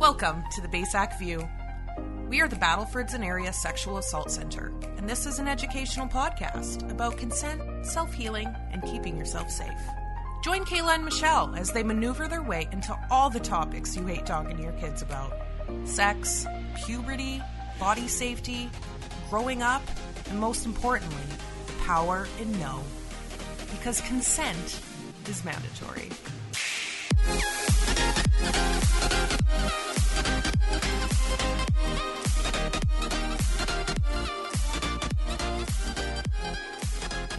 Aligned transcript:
Welcome 0.00 0.44
to 0.52 0.62
the 0.62 0.68
BASAC 0.68 1.18
View. 1.18 1.46
We 2.26 2.40
are 2.40 2.48
the 2.48 2.56
Battlefords 2.56 3.12
and 3.12 3.22
Area 3.22 3.52
Sexual 3.52 3.98
Assault 3.98 4.30
Center, 4.30 4.72
and 4.96 5.06
this 5.06 5.26
is 5.26 5.38
an 5.38 5.46
educational 5.46 6.08
podcast 6.08 6.90
about 6.90 7.18
consent, 7.18 7.60
self 7.84 8.10
healing, 8.10 8.48
and 8.72 8.82
keeping 8.82 9.18
yourself 9.18 9.50
safe. 9.50 9.68
Join 10.42 10.64
Kayla 10.64 10.94
and 10.94 11.04
Michelle 11.04 11.54
as 11.54 11.72
they 11.72 11.82
maneuver 11.82 12.28
their 12.28 12.42
way 12.42 12.66
into 12.72 12.98
all 13.10 13.28
the 13.28 13.40
topics 13.40 13.94
you 13.94 14.06
hate 14.06 14.24
talking 14.24 14.56
to 14.56 14.62
your 14.62 14.72
kids 14.72 15.02
about 15.02 15.34
sex, 15.84 16.46
puberty, 16.86 17.42
body 17.78 18.08
safety, 18.08 18.70
growing 19.28 19.60
up, 19.60 19.82
and 20.30 20.40
most 20.40 20.64
importantly, 20.64 21.26
the 21.66 21.74
power 21.84 22.26
in 22.40 22.58
no. 22.58 22.80
Because 23.70 24.00
consent 24.00 24.80
is 25.28 25.44
mandatory. 25.44 26.08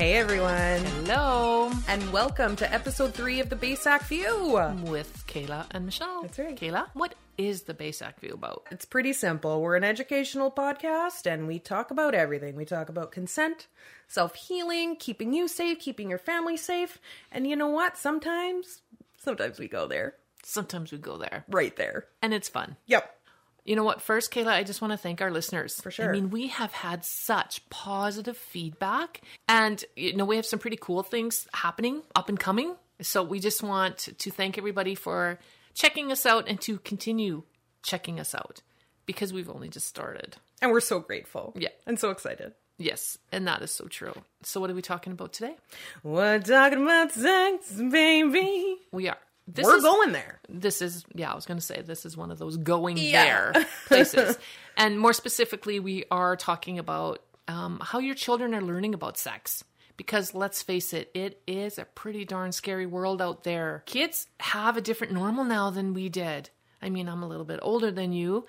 Hey 0.02 0.16
everyone, 0.16 0.84
Hello. 1.06 1.72
and 1.88 2.12
welcome 2.12 2.56
to 2.56 2.74
episode 2.74 3.14
three 3.14 3.40
of 3.40 3.50
the 3.52 3.56
BASAC 3.56 4.02
View. 4.06 4.58
I'm 4.58 4.84
with 4.86 5.24
Kayla 5.28 5.68
and 5.70 5.86
Michelle. 5.86 6.24
That's 6.24 6.40
right. 6.40 6.60
Kayla, 6.60 6.88
what 6.96 7.14
is 7.38 7.62
the 7.62 7.76
Basac 7.76 8.20
View 8.20 8.34
about? 8.34 8.66
It's 8.72 8.84
pretty 8.84 9.14
simple. 9.14 9.62
We're 9.62 9.76
an 9.76 9.84
educational 9.84 10.50
podcast 10.50 11.32
and 11.32 11.46
we 11.46 11.60
talk 11.60 11.92
about 11.92 12.16
everything. 12.16 12.56
We 12.56 12.66
talk 12.66 12.90
about 12.90 13.12
consent, 13.12 13.68
self 14.08 14.34
healing, 14.34 14.96
keeping 14.96 15.36
you 15.36 15.48
safe, 15.48 15.78
keeping 15.80 16.10
your 16.10 16.18
family 16.18 16.58
safe. 16.58 16.98
And 17.32 17.46
you 17.46 17.56
know 17.56 17.70
what? 17.70 17.96
Sometimes, 17.96 18.82
sometimes 19.20 19.60
we 19.60 19.68
go 19.68 19.86
there, 19.86 20.16
Sometimes 20.42 20.92
we 20.92 20.98
go 20.98 21.18
there. 21.18 21.46
right 21.48 21.76
there. 21.76 22.08
And 22.24 22.34
it's 22.34 22.50
fun. 22.50 22.76
Yep. 22.88 23.21
You 23.64 23.76
know 23.76 23.84
what? 23.84 24.02
First, 24.02 24.32
Kayla, 24.32 24.48
I 24.48 24.64
just 24.64 24.82
want 24.82 24.92
to 24.92 24.98
thank 24.98 25.22
our 25.22 25.32
listeners. 25.32 25.80
For 25.80 25.92
sure. 25.92 26.10
I 26.10 26.12
mean, 26.12 26.30
we 26.30 26.48
have 26.48 26.72
had 26.72 27.06
such 27.06 27.68
positive 27.70 28.38
feedback. 28.38 29.22
And, 29.48 29.84
you 29.96 30.16
know, 30.16 30.26
we 30.26 30.36
have 30.36 30.46
some 30.46 30.60
pretty 30.60 30.78
cool 30.80 31.04
things 31.04 31.48
happening, 31.54 32.02
up 32.16 32.30
and 32.30 32.40
coming. 32.40 32.76
So 33.02 33.24
we 33.24 33.40
just 33.40 33.62
want 33.64 33.98
to 34.18 34.32
thank 34.32 34.58
everybody 34.58 34.96
for 34.96 35.40
checking 35.74 36.12
us 36.12 36.26
out 36.26 36.48
and 36.48 36.60
to 36.62 36.78
continue 36.80 37.44
checking 37.84 38.20
us 38.20 38.36
out 38.36 38.62
because 39.06 39.34
we've 39.34 39.50
only 39.50 39.70
just 39.70 39.88
started. 39.88 40.38
And 40.62 40.72
we're 40.72 40.80
so 40.80 41.00
grateful. 41.00 41.54
Yeah. 41.56 41.70
And 41.86 42.00
so 42.00 42.10
excited. 42.10 42.54
Yes. 42.78 43.18
And 43.32 43.48
that 43.48 43.62
is 43.62 43.72
so 43.72 43.86
true. 43.86 44.14
So, 44.44 44.60
what 44.60 44.72
are 44.72 44.74
we 44.74 44.82
talking 44.82 45.14
about 45.14 45.34
today? 45.34 45.56
We're 46.04 46.40
talking 46.40 46.82
about 46.82 47.12
sex, 47.12 47.72
baby. 47.74 48.78
We 48.92 49.10
are. 49.10 49.18
This 49.48 49.66
we're 49.66 49.78
is, 49.78 49.84
going 49.84 50.12
there. 50.12 50.40
this 50.50 50.82
is 50.82 51.04
yeah 51.16 51.32
i 51.32 51.36
was 51.36 51.46
going 51.46 51.60
to 51.60 51.66
say 51.66 51.82
this 51.82 52.06
is 52.06 52.16
one 52.16 52.32
of 52.32 52.38
those 52.40 52.58
going 52.58 52.98
Yeah. 52.98 53.52
there 53.52 53.66
places 53.88 54.38
and 54.78 55.00
more 55.00 55.14
specifically 55.14 55.80
we 55.80 56.06
are 56.12 56.36
talking 56.36 56.80
about 56.80 57.22
um, 57.48 57.80
how 57.84 58.00
your 58.00 58.16
children 58.16 58.54
are 58.56 58.62
learning 58.62 58.94
about 58.94 59.18
sex 59.18 59.64
because 59.98 60.34
let's 60.34 60.62
face 60.64 60.94
it 60.94 61.10
it 61.14 61.42
is 61.48 61.78
a 61.80 61.86
pretty 61.86 62.24
darn 62.24 62.52
scary 62.52 62.86
world 62.86 63.22
out 63.22 63.44
there 63.44 63.84
kids 63.88 64.28
have 64.40 64.78
a 64.78 64.82
different 64.82 65.12
normal 65.12 65.44
now 65.44 65.70
than 65.70 65.94
we 65.94 66.08
did 66.08 66.50
i 66.82 66.90
mean 66.90 67.10
i'm 67.10 67.24
a 67.24 67.28
little 67.28 67.46
bit 67.46 67.60
older 67.62 67.92
than 67.92 68.14
you 68.14 68.46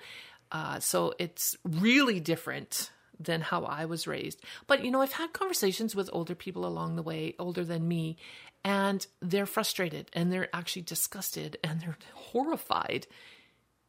uh, 0.51 0.79
so 0.79 1.13
it's 1.17 1.57
really 1.65 2.19
different 2.19 2.91
than 3.19 3.41
how 3.41 3.63
I 3.63 3.85
was 3.85 4.07
raised. 4.07 4.41
But 4.67 4.83
you 4.83 4.91
know, 4.91 5.01
I've 5.01 5.13
had 5.13 5.33
conversations 5.33 5.95
with 5.95 6.09
older 6.13 6.35
people 6.35 6.65
along 6.65 6.95
the 6.95 7.03
way, 7.03 7.35
older 7.39 7.63
than 7.63 7.87
me, 7.87 8.17
and 8.63 9.05
they're 9.21 9.45
frustrated 9.45 10.09
and 10.13 10.31
they're 10.31 10.53
actually 10.53 10.83
disgusted 10.83 11.57
and 11.63 11.81
they're 11.81 11.97
horrified 12.13 13.07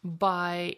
by 0.02 0.76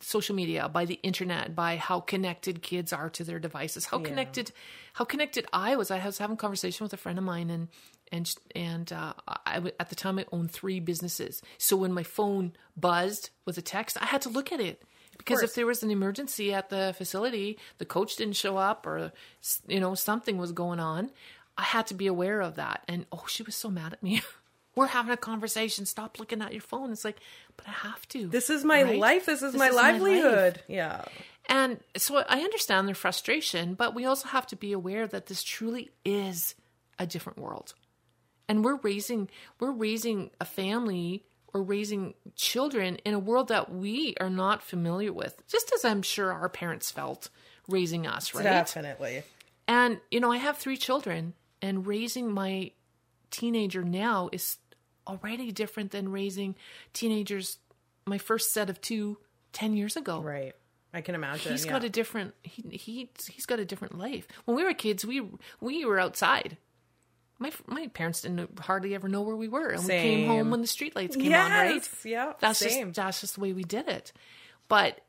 social 0.00 0.34
media, 0.34 0.68
by 0.68 0.84
the 0.84 0.98
internet, 1.02 1.54
by 1.54 1.76
how 1.76 2.00
connected 2.00 2.62
kids 2.62 2.92
are 2.92 3.08
to 3.10 3.24
their 3.24 3.38
devices, 3.38 3.86
how 3.86 3.98
connected, 3.98 4.52
how 4.94 5.04
connected 5.04 5.46
I 5.52 5.76
was. 5.76 5.90
I 5.90 6.04
was 6.04 6.18
having 6.18 6.34
a 6.34 6.38
conversation 6.38 6.84
with 6.84 6.92
a 6.92 6.96
friend 6.96 7.18
of 7.18 7.24
mine, 7.24 7.50
and 7.50 7.68
and 8.10 8.34
and 8.54 8.92
uh, 8.92 9.14
I 9.28 9.62
at 9.78 9.88
the 9.88 9.94
time 9.94 10.18
I 10.18 10.26
owned 10.32 10.50
three 10.50 10.80
businesses. 10.80 11.42
So 11.58 11.76
when 11.76 11.92
my 11.92 12.02
phone 12.02 12.54
buzzed 12.76 13.30
with 13.44 13.56
a 13.56 13.62
text, 13.62 13.96
I 14.00 14.06
had 14.06 14.22
to 14.22 14.28
look 14.28 14.52
at 14.52 14.60
it 14.60 14.82
because 15.26 15.42
if 15.42 15.54
there 15.54 15.66
was 15.66 15.82
an 15.82 15.90
emergency 15.90 16.54
at 16.54 16.70
the 16.70 16.94
facility, 16.96 17.58
the 17.78 17.84
coach 17.84 18.16
didn't 18.16 18.36
show 18.36 18.56
up, 18.56 18.86
or 18.86 19.12
you 19.66 19.80
know 19.80 19.94
something 19.94 20.38
was 20.38 20.52
going 20.52 20.80
on, 20.80 21.10
I 21.58 21.62
had 21.62 21.86
to 21.88 21.94
be 21.94 22.06
aware 22.06 22.40
of 22.40 22.54
that. 22.56 22.82
And 22.88 23.06
oh, 23.12 23.24
she 23.28 23.42
was 23.42 23.54
so 23.56 23.70
mad 23.70 23.92
at 23.92 24.02
me. 24.02 24.22
We're 24.76 24.86
having 24.88 25.12
a 25.12 25.16
conversation. 25.16 25.86
Stop 25.86 26.18
looking 26.20 26.42
at 26.42 26.52
your 26.52 26.60
phone. 26.60 26.92
It's 26.92 27.04
like, 27.04 27.16
but 27.56 27.66
I 27.66 27.70
have 27.70 28.06
to. 28.08 28.26
This 28.28 28.50
is 28.50 28.62
my 28.64 28.82
Right? 28.82 28.98
life. 28.98 29.24
This 29.26 29.42
is 29.42 29.52
This 29.52 29.58
my 29.58 29.68
is 29.68 29.74
my 29.74 29.82
livelihood. 29.92 30.62
yeah. 30.68 31.04
And 31.48 31.78
so 31.96 32.18
I 32.28 32.40
understand 32.40 32.86
their 32.88 32.94
frustration, 32.94 33.72
but 33.74 33.94
we 33.94 34.04
also 34.04 34.28
have 34.28 34.46
to 34.48 34.56
be 34.56 34.72
aware 34.72 35.06
that 35.06 35.26
this 35.26 35.42
truly 35.42 35.90
is 36.04 36.54
a 36.98 37.06
different 37.06 37.38
world. 37.38 37.72
And 38.48 38.64
we're 38.64 38.76
raising 38.76 39.28
we're 39.60 39.70
raising 39.72 40.30
a 40.40 40.44
family 40.44 41.24
or 41.56 41.62
raising 41.62 42.12
children 42.34 42.96
in 42.96 43.14
a 43.14 43.18
world 43.18 43.48
that 43.48 43.72
we 43.72 44.14
are 44.20 44.28
not 44.28 44.62
familiar 44.62 45.10
with. 45.10 45.42
Just 45.48 45.72
as 45.74 45.86
I'm 45.86 46.02
sure 46.02 46.30
our 46.30 46.50
parents 46.50 46.90
felt 46.90 47.30
raising 47.66 48.06
us, 48.06 48.34
right? 48.34 48.42
Definitely. 48.42 49.22
And 49.66 49.98
you 50.10 50.20
know, 50.20 50.30
I 50.30 50.36
have 50.36 50.58
three 50.58 50.76
children 50.76 51.32
and 51.62 51.86
raising 51.86 52.30
my 52.30 52.72
teenager 53.30 53.82
now 53.82 54.28
is 54.32 54.58
already 55.06 55.50
different 55.50 55.92
than 55.92 56.10
raising 56.10 56.56
teenagers 56.92 57.58
my 58.04 58.18
first 58.18 58.52
set 58.52 58.68
of 58.68 58.82
two 58.82 59.16
10 59.54 59.74
years 59.74 59.96
ago. 59.96 60.20
Right. 60.20 60.54
I 60.92 61.00
can 61.00 61.14
imagine. 61.14 61.52
He's 61.52 61.64
yeah. 61.64 61.72
got 61.72 61.84
a 61.84 61.88
different 61.88 62.34
he 62.42 62.62
he 62.76 63.10
he's 63.30 63.46
got 63.46 63.60
a 63.60 63.64
different 63.64 63.96
life. 63.96 64.28
When 64.44 64.58
we 64.58 64.62
were 64.62 64.74
kids, 64.74 65.06
we 65.06 65.26
we 65.60 65.86
were 65.86 65.98
outside. 65.98 66.58
My 67.38 67.52
my 67.66 67.88
parents 67.88 68.22
didn't 68.22 68.58
hardly 68.58 68.94
ever 68.94 69.08
know 69.08 69.22
where 69.22 69.36
we 69.36 69.48
were, 69.48 69.68
and 69.68 69.82
we 69.82 69.88
came 69.88 70.26
home 70.26 70.50
when 70.50 70.62
the 70.62 70.66
streetlights 70.66 71.18
came 71.18 71.32
on. 71.32 71.50
Right? 71.50 71.88
Yeah, 72.04 72.32
that's 72.40 72.58
same. 72.60 72.88
just 72.88 72.96
that's 72.96 73.20
just 73.20 73.34
the 73.34 73.40
way 73.40 73.52
we 73.52 73.64
did 73.64 73.88
it. 73.88 74.12
But 74.68 75.00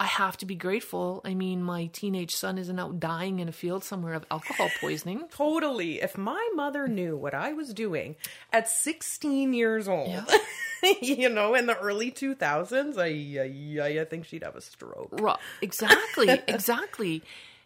I 0.00 0.06
have 0.06 0.36
to 0.38 0.46
be 0.46 0.54
grateful. 0.54 1.20
I 1.24 1.34
mean, 1.34 1.62
my 1.62 1.86
teenage 1.86 2.34
son 2.34 2.56
isn't 2.56 2.78
out 2.78 3.00
dying 3.00 3.40
in 3.40 3.48
a 3.48 3.52
field 3.52 3.82
somewhere 3.82 4.14
of 4.14 4.24
alcohol 4.30 4.70
poisoning. 4.80 5.24
Totally. 5.30 6.00
If 6.00 6.16
my 6.16 6.48
mother 6.54 6.86
knew 6.86 7.16
what 7.16 7.34
I 7.34 7.52
was 7.52 7.74
doing 7.74 8.14
at 8.52 8.68
16 8.68 9.52
years 9.52 9.88
old, 9.88 10.24
you 11.02 11.28
know, 11.28 11.54
in 11.54 11.66
the 11.66 11.76
early 11.76 12.12
2000s, 12.12 12.96
I, 12.96 13.82
I, 13.82 14.00
I 14.00 14.04
think 14.04 14.26
she'd 14.26 14.44
have 14.44 14.54
a 14.54 14.60
stroke. 14.60 15.18
Right. 15.20 15.38
Exactly. 15.62 16.28
exactly. 16.46 17.24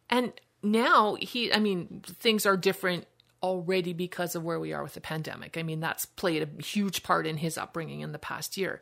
And 0.09 0.33
now 0.63 1.17
he, 1.21 1.53
I 1.53 1.59
mean, 1.59 2.03
things 2.03 2.47
are 2.47 2.57
different 2.57 3.07
already 3.43 3.93
because 3.93 4.35
of 4.35 4.45
where 4.45 4.61
we 4.61 4.73
are 4.73 4.83
with 4.83 4.95
the 4.95 5.01
pandemic. 5.01 5.59
I 5.59 5.63
mean, 5.63 5.81
that's 5.81 6.07
played 6.07 6.43
a 6.43 6.63
huge 6.63 7.03
part 7.03 7.27
in 7.27 7.37
his 7.37 7.59
upbringing 7.59 8.01
in 8.01 8.13
the 8.13 8.19
past 8.19 8.57
year. 8.57 8.81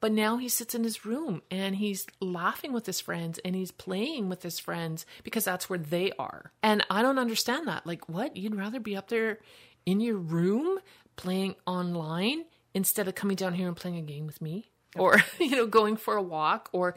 But 0.00 0.12
now 0.12 0.36
he 0.36 0.48
sits 0.48 0.74
in 0.74 0.84
his 0.84 1.04
room 1.04 1.42
and 1.50 1.74
he's 1.74 2.06
laughing 2.20 2.72
with 2.72 2.86
his 2.86 3.00
friends 3.00 3.40
and 3.44 3.56
he's 3.56 3.72
playing 3.72 4.28
with 4.28 4.42
his 4.42 4.60
friends 4.60 5.04
because 5.24 5.44
that's 5.44 5.68
where 5.68 5.78
they 5.78 6.12
are. 6.18 6.52
And 6.62 6.84
I 6.88 7.02
don't 7.02 7.18
understand 7.18 7.66
that. 7.66 7.86
Like, 7.86 8.08
what? 8.08 8.36
You'd 8.36 8.54
rather 8.54 8.78
be 8.78 8.96
up 8.96 9.08
there 9.08 9.38
in 9.86 10.00
your 10.00 10.16
room 10.16 10.78
playing 11.16 11.56
online 11.66 12.44
instead 12.74 13.08
of 13.08 13.16
coming 13.16 13.34
down 13.34 13.54
here 13.54 13.66
and 13.66 13.76
playing 13.76 13.96
a 13.96 14.02
game 14.02 14.26
with 14.26 14.40
me? 14.40 14.70
Or, 14.96 15.16
you 15.40 15.50
know, 15.50 15.66
going 15.66 15.96
for 15.96 16.14
a 16.14 16.22
walk 16.22 16.68
or, 16.72 16.94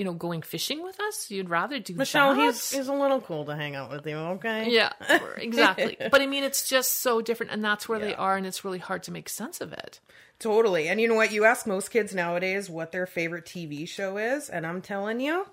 you 0.00 0.04
know, 0.06 0.14
going 0.14 0.40
fishing 0.40 0.82
with 0.82 0.98
us? 0.98 1.30
You'd 1.30 1.50
rather 1.50 1.78
do 1.78 1.92
Michelle, 1.92 2.34
that? 2.34 2.40
he's, 2.42 2.70
he's 2.70 2.88
a 2.88 2.94
little 2.94 3.20
cool 3.20 3.44
to 3.44 3.54
hang 3.54 3.76
out 3.76 3.90
with 3.90 4.06
you, 4.06 4.16
okay? 4.16 4.70
Yeah, 4.70 4.92
exactly. 5.36 5.98
but 6.10 6.22
I 6.22 6.26
mean, 6.26 6.42
it's 6.42 6.66
just 6.66 7.02
so 7.02 7.20
different, 7.20 7.52
and 7.52 7.62
that's 7.62 7.86
where 7.86 7.98
they 7.98 8.14
are, 8.14 8.34
and 8.38 8.46
it's 8.46 8.64
really 8.64 8.78
hard 8.78 9.02
to 9.02 9.12
make 9.12 9.28
sense 9.28 9.60
of 9.60 9.74
it. 9.74 10.00
Totally. 10.38 10.88
And 10.88 10.98
you 11.02 11.06
know 11.06 11.16
what? 11.16 11.32
You 11.32 11.44
ask 11.44 11.66
most 11.66 11.90
kids 11.90 12.14
nowadays 12.14 12.70
what 12.70 12.92
their 12.92 13.04
favorite 13.04 13.44
TV 13.44 13.86
show 13.86 14.16
is, 14.16 14.48
and 14.48 14.66
I'm 14.66 14.80
telling 14.80 15.20
you, 15.20 15.44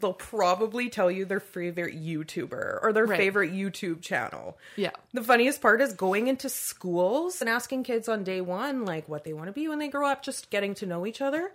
they'll 0.00 0.12
probably 0.12 0.90
tell 0.90 1.10
you 1.10 1.24
their 1.24 1.40
favorite 1.40 1.94
YouTuber 1.96 2.80
or 2.82 2.92
their 2.92 3.06
Right. 3.06 3.16
favorite 3.16 3.52
YouTube 3.52 4.02
channel. 4.02 4.58
Yeah. 4.76 4.90
The 5.14 5.22
funniest 5.22 5.62
part 5.62 5.80
is 5.80 5.94
going 5.94 6.26
into 6.26 6.50
schools 6.50 7.40
and 7.40 7.48
asking 7.48 7.84
kids 7.84 8.06
on 8.06 8.22
day 8.22 8.42
one, 8.42 8.84
like, 8.84 9.08
what 9.08 9.24
they 9.24 9.32
want 9.32 9.46
to 9.46 9.52
be 9.52 9.66
when 9.66 9.78
they 9.78 9.88
grow 9.88 10.06
up, 10.08 10.22
just 10.22 10.50
getting 10.50 10.74
to 10.74 10.84
know 10.84 11.06
each 11.06 11.22
other. 11.22 11.50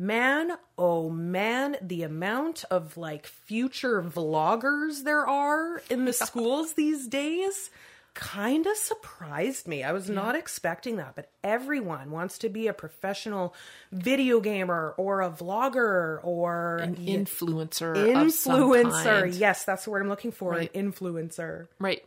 Man, 0.00 0.52
oh 0.78 1.10
man, 1.10 1.76
the 1.82 2.04
amount 2.04 2.64
of 2.70 2.96
like 2.96 3.26
future 3.26 4.02
vloggers 4.02 5.04
there 5.04 5.26
are 5.28 5.82
in 5.90 6.06
the 6.06 6.12
schools 6.14 6.72
these 6.72 7.06
days 7.06 7.68
kind 8.14 8.66
of 8.66 8.78
surprised 8.78 9.68
me. 9.68 9.82
I 9.82 9.92
was 9.92 10.08
not 10.08 10.36
expecting 10.36 10.96
that, 10.96 11.16
but 11.16 11.30
everyone 11.44 12.10
wants 12.10 12.38
to 12.38 12.48
be 12.48 12.66
a 12.66 12.72
professional 12.72 13.54
video 13.92 14.40
gamer 14.40 14.94
or 14.96 15.20
a 15.20 15.28
vlogger 15.28 16.18
or 16.24 16.78
An 16.78 16.96
influencer, 16.96 17.94
influencer. 17.94 19.38
Yes, 19.38 19.64
that's 19.64 19.84
the 19.84 19.90
word 19.90 20.00
I'm 20.00 20.08
looking 20.08 20.32
for. 20.32 20.52
Right. 20.52 20.74
An 20.74 20.92
influencer. 20.92 21.68
right? 21.78 22.02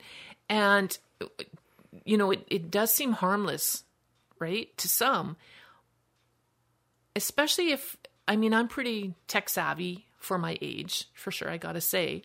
And 0.50 0.98
you 2.06 2.18
know, 2.18 2.32
it, 2.32 2.44
it 2.50 2.72
does 2.72 2.92
seem 2.92 3.12
harmless, 3.12 3.84
right, 4.40 4.76
to 4.78 4.88
some. 4.88 5.38
Especially 7.16 7.72
if 7.72 7.98
I 8.28 8.36
mean 8.36 8.54
I'm 8.54 8.68
pretty 8.68 9.14
tech 9.28 9.50
savvy 9.50 10.06
for 10.18 10.38
my 10.38 10.58
age, 10.62 11.06
for 11.14 11.32
sure. 11.32 11.50
I 11.50 11.58
gotta 11.58 11.82
say, 11.82 12.24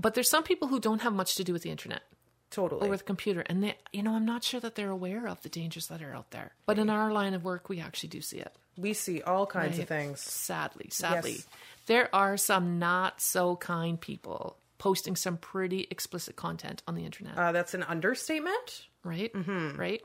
but 0.00 0.14
there's 0.14 0.30
some 0.30 0.44
people 0.44 0.68
who 0.68 0.80
don't 0.80 1.02
have 1.02 1.12
much 1.12 1.34
to 1.36 1.44
do 1.44 1.52
with 1.52 1.62
the 1.62 1.70
internet 1.70 2.02
Totally. 2.50 2.86
or 2.86 2.90
with 2.90 3.04
computer, 3.04 3.40
and 3.46 3.62
they, 3.62 3.76
you 3.92 4.02
know, 4.02 4.14
I'm 4.14 4.24
not 4.24 4.44
sure 4.44 4.60
that 4.60 4.74
they're 4.76 4.90
aware 4.90 5.26
of 5.26 5.42
the 5.42 5.48
dangers 5.48 5.88
that 5.88 6.02
are 6.02 6.14
out 6.14 6.30
there. 6.30 6.52
But 6.66 6.78
in 6.78 6.88
our 6.90 7.12
line 7.12 7.34
of 7.34 7.44
work, 7.44 7.68
we 7.68 7.80
actually 7.80 8.10
do 8.10 8.20
see 8.20 8.38
it. 8.38 8.54
we 8.78 8.94
see 8.94 9.20
all 9.22 9.46
kinds 9.46 9.72
Right. 9.76 9.82
of 9.82 9.88
things. 9.88 10.20
Sadly, 10.20 10.86
sadly, 10.90 11.32
Yes. 11.32 11.46
there 11.86 12.14
are 12.14 12.36
some 12.38 12.78
not 12.78 13.20
so 13.20 13.56
kind 13.56 14.00
people 14.00 14.56
posting 14.78 15.14
some 15.14 15.36
pretty 15.36 15.86
explicit 15.90 16.36
content 16.36 16.82
on 16.88 16.94
the 16.94 17.04
internet. 17.04 17.36
Uh, 17.36 17.52
that's 17.52 17.74
an 17.74 17.82
understatement. 17.82 18.86
right? 19.04 19.30
Right? 19.34 20.00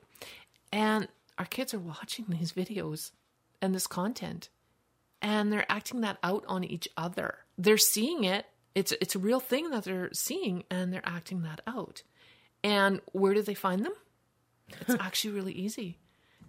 And 0.73 1.07
our 1.37 1.45
kids 1.45 1.73
are 1.73 1.79
watching 1.79 2.25
these 2.27 2.51
videos 2.61 3.11
and 3.61 3.73
this 3.73 3.87
content 3.87 4.49
and 5.21 5.51
they're 5.51 5.69
acting 5.71 6.01
that 6.01 6.17
out 6.23 6.43
on 6.47 6.63
each 6.63 6.87
other. 6.95 7.39
They're 7.57 7.77
seeing 7.77 8.23
it. 8.23 8.45
It's 8.75 8.93
it's 9.01 9.15
a 9.15 9.19
real 9.19 9.39
thing 9.39 9.71
that 9.71 9.83
they're 9.85 10.13
seeing 10.13 10.63
and 10.69 10.93
they're 10.93 11.01
acting 11.03 11.41
that 11.43 11.61
out. 11.65 12.03
And 12.63 13.01
where 13.13 13.33
do 13.33 13.41
they 13.41 13.53
find 13.55 13.83
them? 13.83 13.93
It's 14.81 14.95
actually 14.99 15.33
really 15.33 15.53
easy. 15.53 15.97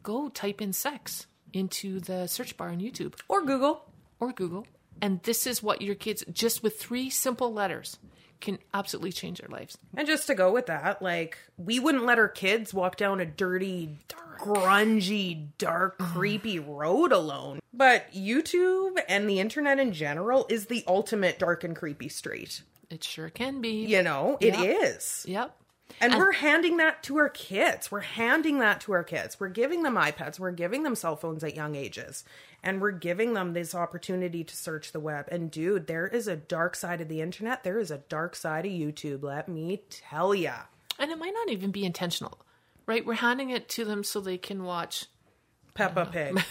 Go 0.03 0.29
type 0.29 0.61
in 0.61 0.73
sex 0.73 1.27
into 1.53 2.01
the 2.01 2.27
search 2.27 2.57
bar 2.57 2.69
on 2.69 2.81
YouTube 2.81 3.15
Or 3.29 3.43
Google. 3.45 3.87
or 4.21 4.33
Google. 4.33 4.67
And 5.01 5.23
this 5.23 5.47
is 5.47 5.63
what 5.63 5.81
your 5.81 5.95
kids 5.95 6.25
just 6.33 6.63
with 6.63 6.79
three 6.79 7.09
simple 7.09 7.53
letters 7.53 7.99
can 8.41 8.59
absolutely 8.75 9.13
change 9.13 9.39
their 9.39 9.49
lives. 9.49 9.79
And 9.97 10.07
just 10.07 10.27
to 10.27 10.35
go 10.35 10.53
with 10.53 10.67
that, 10.67 11.01
like 11.01 11.39
we 11.57 11.79
wouldn't 11.81 12.05
let 12.05 12.19
our 12.19 12.29
kids 12.29 12.75
walk 12.75 12.97
down 12.97 13.21
a 13.21 13.27
dirty, 13.27 13.99
grungy, 14.38 15.49
dark, 15.58 15.99
creepy 15.99 16.58
road 16.58 17.12
alone. 17.12 17.61
But 17.73 18.12
YouTube 18.12 18.99
and 19.08 19.29
the 19.29 19.40
internet 19.40 19.79
in 19.79 19.93
general 19.93 20.46
is 20.49 20.67
the 20.67 20.85
ultimate 20.87 21.38
dark 21.38 21.64
and 21.64 21.76
creepy 21.76 22.08
street. 22.08 22.62
It 22.90 23.05
sure 23.05 23.29
can 23.31 23.61
be. 23.61 23.85
You 23.87 24.02
know, 24.02 24.38
it 24.40 24.55
Yeah. 24.55 24.62
is. 24.62 25.25
Yep. 25.29 25.55
And, 26.00 26.12
And- 26.12 26.20
we're 26.20 26.32
handing 26.32 26.76
that 26.79 27.02
to 27.05 27.17
our 27.19 27.29
kids. 27.29 27.90
We're 27.90 28.00
handing 28.00 28.58
that 28.61 28.81
to 28.82 28.93
our 28.93 29.05
kids. 29.05 29.40
We're 29.40 29.49
giving 29.49 29.82
them 29.82 29.94
iPads. 29.96 30.38
We're 30.38 30.50
giving 30.52 30.82
them 30.82 30.94
cell 30.94 31.17
phones 31.17 31.43
at 31.43 31.56
young 31.56 31.75
ages. 31.75 32.25
And 32.62 32.81
we're 32.81 32.90
giving 32.93 33.35
them 33.35 33.52
this 33.52 33.75
opportunity 33.75 34.43
to 34.44 34.56
search 34.56 34.93
the 34.93 35.00
web. 35.00 35.26
And 35.31 35.50
dude, 35.50 35.87
there 35.87 36.06
is 36.06 36.26
a 36.29 36.37
dark 36.37 36.76
side 36.76 37.00
of 37.00 37.08
the 37.08 37.20
internet. 37.20 37.62
There 37.64 37.79
is 37.79 37.90
a 37.90 37.99
dark 37.99 38.35
side 38.37 38.67
of 38.67 38.73
YouTube. 38.73 39.23
Let 39.23 39.49
me 39.49 39.82
tell 39.90 40.35
ya. 40.35 40.55
And 40.99 41.11
it 41.11 41.19
might 41.19 41.32
not 41.35 41.50
even 41.50 41.70
be 41.70 41.85
intentional, 41.85 42.38
right? 42.88 43.06
We're 43.06 43.14
handing 43.14 43.50
it 43.50 43.69
to 43.70 43.85
them 43.85 44.02
so 44.02 44.20
they 44.20 44.38
can 44.38 44.64
watch. 44.64 45.06
Peppa 45.75 46.06
Pig. 46.12 46.43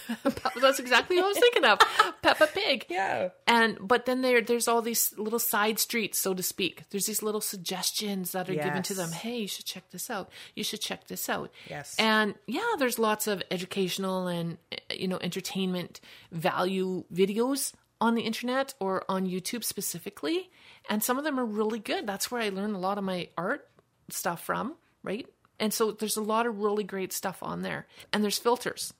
That's 0.58 0.78
exactly 0.78 1.16
what 1.16 1.26
I 1.26 1.28
was 1.28 1.38
thinking 1.38 1.64
of. 1.66 1.78
Peppa 2.22 2.46
Pig. 2.46 2.86
yeah. 2.88 3.28
And 3.46 3.76
but 3.78 4.06
then 4.06 4.22
there 4.22 4.40
there's 4.40 4.68
all 4.68 4.80
these 4.80 5.12
little 5.18 5.38
side 5.38 5.78
streets, 5.78 6.18
so 6.18 6.32
to 6.32 6.42
speak. 6.42 6.84
There's 6.88 7.04
these 7.04 7.22
little 7.22 7.42
suggestions 7.42 8.32
that 8.32 8.48
are 8.48 8.54
given 8.54 8.82
to 8.84 8.94
them. 8.94 9.12
Hey, 9.12 9.40
you 9.40 9.48
should 9.48 9.66
check 9.66 9.90
this 9.90 10.08
out. 10.08 10.30
You 10.56 10.64
should 10.64 10.80
check 10.80 11.08
this 11.08 11.28
out. 11.28 11.52
Yes. 11.68 11.94
And 11.98 12.36
yeah, 12.46 12.76
there's 12.78 12.98
lots 12.98 13.26
of 13.26 13.42
educational 13.50 14.28
and 14.28 14.56
you 14.90 15.08
know 15.08 15.18
entertainment 15.20 16.00
value 16.32 17.04
videos 17.12 17.74
on 18.00 18.14
the 18.14 18.22
internet 18.22 18.72
or 18.80 19.04
on 19.10 19.26
YouTube 19.26 19.64
specifically, 19.64 20.48
and 20.88 21.02
some 21.02 21.18
of 21.18 21.24
them 21.24 21.38
are 21.38 21.44
really 21.44 21.80
good. 21.80 22.06
That's 22.06 22.30
where 22.30 22.40
I 22.40 22.48
learn 22.48 22.74
a 22.74 22.78
lot 22.78 22.96
of 22.96 23.04
my 23.04 23.28
art 23.36 23.68
stuff 24.08 24.42
from, 24.42 24.74
right? 25.02 25.26
And 25.60 25.72
so 25.74 25.90
there's 25.92 26.16
a 26.16 26.22
lot 26.22 26.46
of 26.46 26.60
really 26.60 26.84
great 26.84 27.12
stuff 27.12 27.42
on 27.42 27.62
there. 27.62 27.86
And 28.12 28.22
there's 28.22 28.38
filters. 28.38 28.92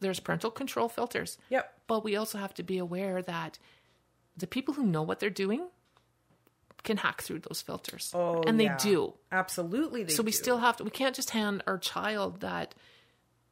There's 0.00 0.20
parental 0.20 0.50
control 0.50 0.88
filters. 0.88 1.38
Yep. 1.50 1.72
But 1.86 2.04
we 2.04 2.16
also 2.16 2.38
have 2.38 2.54
to 2.54 2.62
be 2.62 2.78
aware 2.78 3.22
that 3.22 3.58
the 4.36 4.46
people 4.46 4.74
who 4.74 4.84
know 4.84 5.02
what 5.02 5.20
they're 5.20 5.30
doing 5.30 5.68
can 6.82 6.96
hack 6.96 7.20
through 7.22 7.40
those 7.40 7.60
filters. 7.60 8.10
Oh, 8.14 8.42
and 8.46 8.60
yeah. 8.60 8.76
they 8.76 8.82
do. 8.90 9.14
Absolutely. 9.30 10.04
They 10.04 10.12
So 10.12 10.22
we 10.22 10.30
do. 10.30 10.36
still 10.36 10.58
have 10.58 10.78
to 10.78 10.84
we 10.84 10.90
can't 10.90 11.14
just 11.14 11.30
hand 11.30 11.62
our 11.66 11.76
child 11.78 12.40
that 12.40 12.74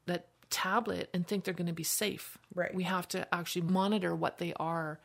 that 0.06 0.28
tablet 0.50 1.10
and 1.12 1.26
think 1.26 1.44
they're 1.44 1.52
going 1.54 1.66
to 1.66 1.72
be 1.74 1.82
safe. 1.84 2.38
Right. 2.54 2.74
We 2.74 2.84
have 2.84 3.06
to 3.08 3.32
actually 3.34 3.62
monitor 3.62 4.14
what 4.16 4.38
they 4.38 4.54
are 4.54 4.98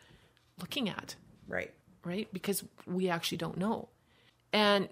looking 0.61 0.87
at, 0.87 1.15
Right. 1.47 1.73
right? 2.05 2.29
Because 2.31 2.63
we 2.87 3.09
actually 3.09 3.39
don't 3.39 3.57
know. 3.57 3.89
And 4.53 4.87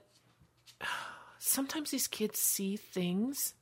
sometimes 1.51 1.91
these 1.91 2.07
kids 2.07 2.39
see 2.39 2.75
things 2.77 3.53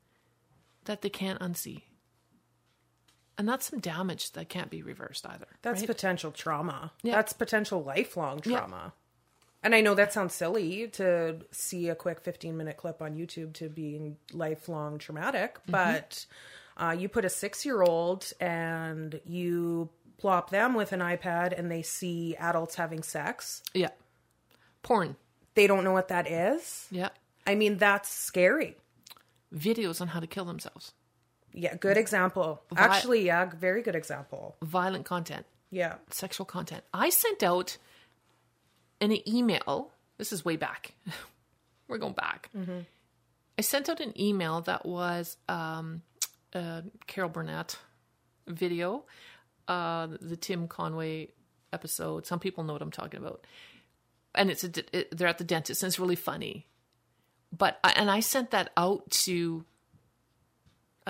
that 0.85 1.01
they 1.01 1.09
can't 1.09 1.39
unsee. 1.39 1.83
And 3.37 3.47
that's 3.47 3.69
some 3.69 3.79
damage 3.79 4.31
that 4.33 4.49
can't 4.49 4.69
be 4.69 4.81
reversed 4.81 5.25
either. 5.25 5.47
That's 5.61 5.81
right? 5.81 5.87
potential 5.87 6.31
trauma. 6.31 6.91
Yeah. 7.03 7.15
That's 7.15 7.33
potential 7.33 7.83
lifelong 7.83 8.41
Yeah. 8.45 8.57
trauma. 8.59 8.93
And 9.63 9.75
I 9.75 9.81
know 9.81 9.93
that 9.95 10.13
sounds 10.13 10.33
silly 10.35 10.87
to 10.93 11.37
see 11.51 11.89
a 11.89 11.95
quick 11.95 12.21
15 12.21 12.55
minute 12.57 12.77
clip 12.77 13.01
on 13.01 13.15
YouTube 13.15 13.53
to 13.55 13.69
being 13.69 14.17
lifelong 14.33 14.97
traumatic, 14.99 15.55
Mm-hmm. 15.55 15.71
but 15.71 16.25
uh, 16.77 16.95
you 16.97 17.09
put 17.09 17.25
a 17.25 17.29
six 17.29 17.65
year 17.65 17.81
old 17.81 18.31
and 18.39 19.19
you 19.25 19.89
plop 20.17 20.49
them 20.49 20.73
with 20.73 20.91
an 20.91 20.99
iPad 20.99 21.57
and 21.57 21.69
they 21.71 21.81
see 21.81 22.35
adults 22.37 22.75
having 22.75 23.03
sex. 23.03 23.63
yeah. 23.73 23.89
Porn. 24.81 25.15
They 25.55 25.67
don't 25.67 25.83
know 25.83 25.91
what 25.91 26.07
that 26.09 26.29
is. 26.29 26.87
Yeah. 26.89 27.09
I 27.49 27.55
mean, 27.55 27.77
that's 27.77 28.09
scary. 28.09 28.77
Videos 29.51 30.01
on 30.01 30.09
how 30.09 30.19
to 30.19 30.27
kill 30.27 30.45
themselves. 30.45 30.93
Yeah, 31.51 31.75
good 31.75 31.97
example. 31.97 32.61
Actually, 32.77 33.25
yeah, 33.25 33.49
very 33.57 33.81
good 33.81 33.95
example. 33.95 34.55
Violent 34.61 35.05
content. 35.05 35.47
Yeah. 35.71 35.95
sexual 36.11 36.45
content. 36.45 36.83
I 36.93 37.09
sent 37.09 37.41
out 37.41 37.77
an 39.01 39.27
email. 39.27 39.89
This 40.19 40.31
is 40.31 40.45
way 40.45 40.57
back. 40.57 40.93
We're 41.87 41.97
going 41.97 42.13
back. 42.13 42.51
I 43.57 43.61
sent 43.61 43.89
out 43.89 43.99
an 43.99 44.13
email 44.19 44.61
that 44.61 44.85
was 44.85 45.37
um, 45.47 46.03
a 46.53 46.83
Carol 47.07 47.31
Burnett 47.31 47.77
video, 48.45 49.05
uh, 49.67 50.07
the 50.21 50.37
Tim 50.37 50.67
Conway 50.67 51.29
episode. 51.73 52.27
Some 52.27 52.39
people 52.39 52.63
know 52.63 52.73
what 52.73 52.83
I'm 52.83 52.91
talking 52.91 53.19
about, 53.19 53.45
and 54.35 54.51
it's 54.51 54.63
a, 54.63 54.69
it, 54.95 55.17
they're 55.17 55.27
at 55.27 55.39
the 55.39 55.43
dentist, 55.43 55.81
and 55.81 55.89
it's 55.89 55.99
really 55.99 56.15
funny. 56.15 56.67
But 57.55 57.79
and 57.83 58.11
I 58.11 58.19
sent 58.19 58.51
that 58.51 58.71
out 58.77 59.09
to 59.11 59.65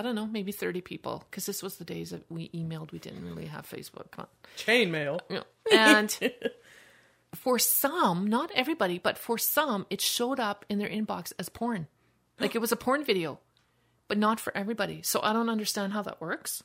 I 0.00 0.02
don't 0.02 0.14
know, 0.14 0.26
maybe 0.26 0.50
30 0.50 0.80
people 0.80 1.24
because 1.30 1.44
this 1.44 1.62
was 1.62 1.76
the 1.76 1.84
days 1.84 2.08
that 2.08 2.24
we 2.30 2.48
emailed. 2.50 2.90
We 2.90 2.98
didn't 2.98 3.26
really 3.26 3.46
have 3.46 3.68
Facebook. 3.68 4.10
Con- 4.10 4.28
Chainmail. 4.56 5.20
yeah. 5.28 5.42
And 5.70 6.32
for 7.34 7.58
some, 7.58 8.26
not 8.26 8.50
everybody, 8.54 8.98
but 8.98 9.18
for 9.18 9.36
some, 9.36 9.86
it 9.90 10.00
showed 10.00 10.40
up 10.40 10.64
in 10.70 10.78
their 10.78 10.88
inbox 10.88 11.34
as 11.38 11.50
porn. 11.50 11.86
Like 12.38 12.54
it 12.54 12.60
was 12.60 12.72
a 12.72 12.76
porn 12.76 13.04
video, 13.04 13.40
but 14.08 14.16
not 14.16 14.40
for 14.40 14.56
everybody. 14.56 15.02
So 15.02 15.20
I 15.22 15.34
don't 15.34 15.50
understand 15.50 15.92
how 15.92 16.00
that 16.02 16.18
works. 16.18 16.62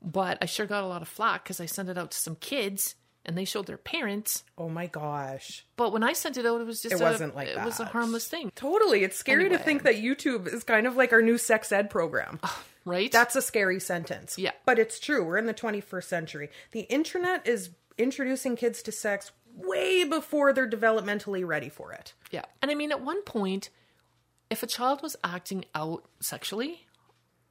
But 0.00 0.38
I 0.40 0.46
sure 0.46 0.64
got 0.64 0.84
a 0.84 0.88
lot 0.88 1.02
of 1.02 1.08
flack 1.08 1.44
because 1.44 1.60
I 1.60 1.66
sent 1.66 1.90
it 1.90 1.98
out 1.98 2.12
to 2.12 2.18
some 2.18 2.36
kids 2.36 2.94
and 3.28 3.38
they 3.38 3.44
showed 3.44 3.66
their 3.66 3.76
parents. 3.76 4.42
Oh 4.56 4.68
my 4.68 4.86
gosh. 4.86 5.64
But 5.76 5.92
when 5.92 6.02
I 6.02 6.14
sent 6.14 6.36
it 6.38 6.46
out, 6.46 6.60
it 6.60 6.66
was 6.66 6.80
just 6.82 6.94
It 6.94 7.00
a- 7.00 7.04
wasn't 7.04 7.36
like 7.36 7.46
it 7.48 7.62
was 7.64 7.78
a 7.78 7.84
harmless 7.84 8.26
thing, 8.26 8.50
Totally. 8.56 9.04
It's 9.04 9.16
scary 9.16 9.48
to 9.50 9.58
think 9.58 9.84
that 9.84 9.96
YouTube 9.96 10.52
is 10.52 10.64
kind 10.64 10.86
of 10.86 10.96
like 10.96 11.12
our 11.12 11.22
new 11.22 11.38
sex 11.38 11.70
ed 11.70 11.90
program. 11.90 12.40
right? 12.84 13.12
That's 13.12 13.36
a 13.36 13.42
scary 13.42 13.78
sentence. 13.78 14.38
Yeah. 14.38 14.52
But 14.64 14.78
it's 14.80 14.98
true. 14.98 15.22
We're 15.24 15.36
in 15.36 15.46
the 15.46 15.54
21st 15.54 16.04
century. 16.04 16.48
The 16.72 16.80
internet 16.80 17.46
is 17.46 17.70
introducing 17.98 18.56
kids 18.56 18.82
to 18.84 18.92
sex 18.92 19.30
way 19.54 20.04
before 20.04 20.52
they're 20.52 20.68
developmentally 20.70 21.46
ready 21.46 21.68
for 21.68 21.92
it. 21.92 22.14
Yeah. 22.30 22.44
And 22.62 22.70
I 22.70 22.74
mean, 22.74 22.90
at 22.92 23.02
one 23.04 23.22
point, 23.22 23.68
if 24.50 24.62
a 24.62 24.66
child 24.66 25.02
was 25.02 25.16
acting 25.22 25.66
out 25.74 26.04
sexually, 26.20 26.86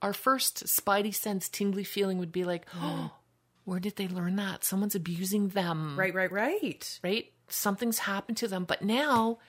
our 0.01 0.13
first 0.13 0.65
spidey 0.65 1.13
sense 1.13 1.49
tingly 1.49 1.83
feeling 1.83 2.17
would 2.17 2.31
be 2.31 2.43
like, 2.45 2.65
oh, 2.75 3.11
where 3.67 3.81
did 3.81 3.97
they 3.97 4.07
learn 4.07 4.37
that? 4.37 4.63
Someone's 4.63 4.95
abusing 4.95 5.49
them. 5.49 5.99
Right, 5.99 6.13
right, 6.13 6.31
right. 6.31 6.99
Right? 7.03 7.29
Something's 7.49 7.99
happened 7.99 8.37
to 8.37 8.47
them. 8.47 8.63
But 8.63 8.81
now, 8.81 9.39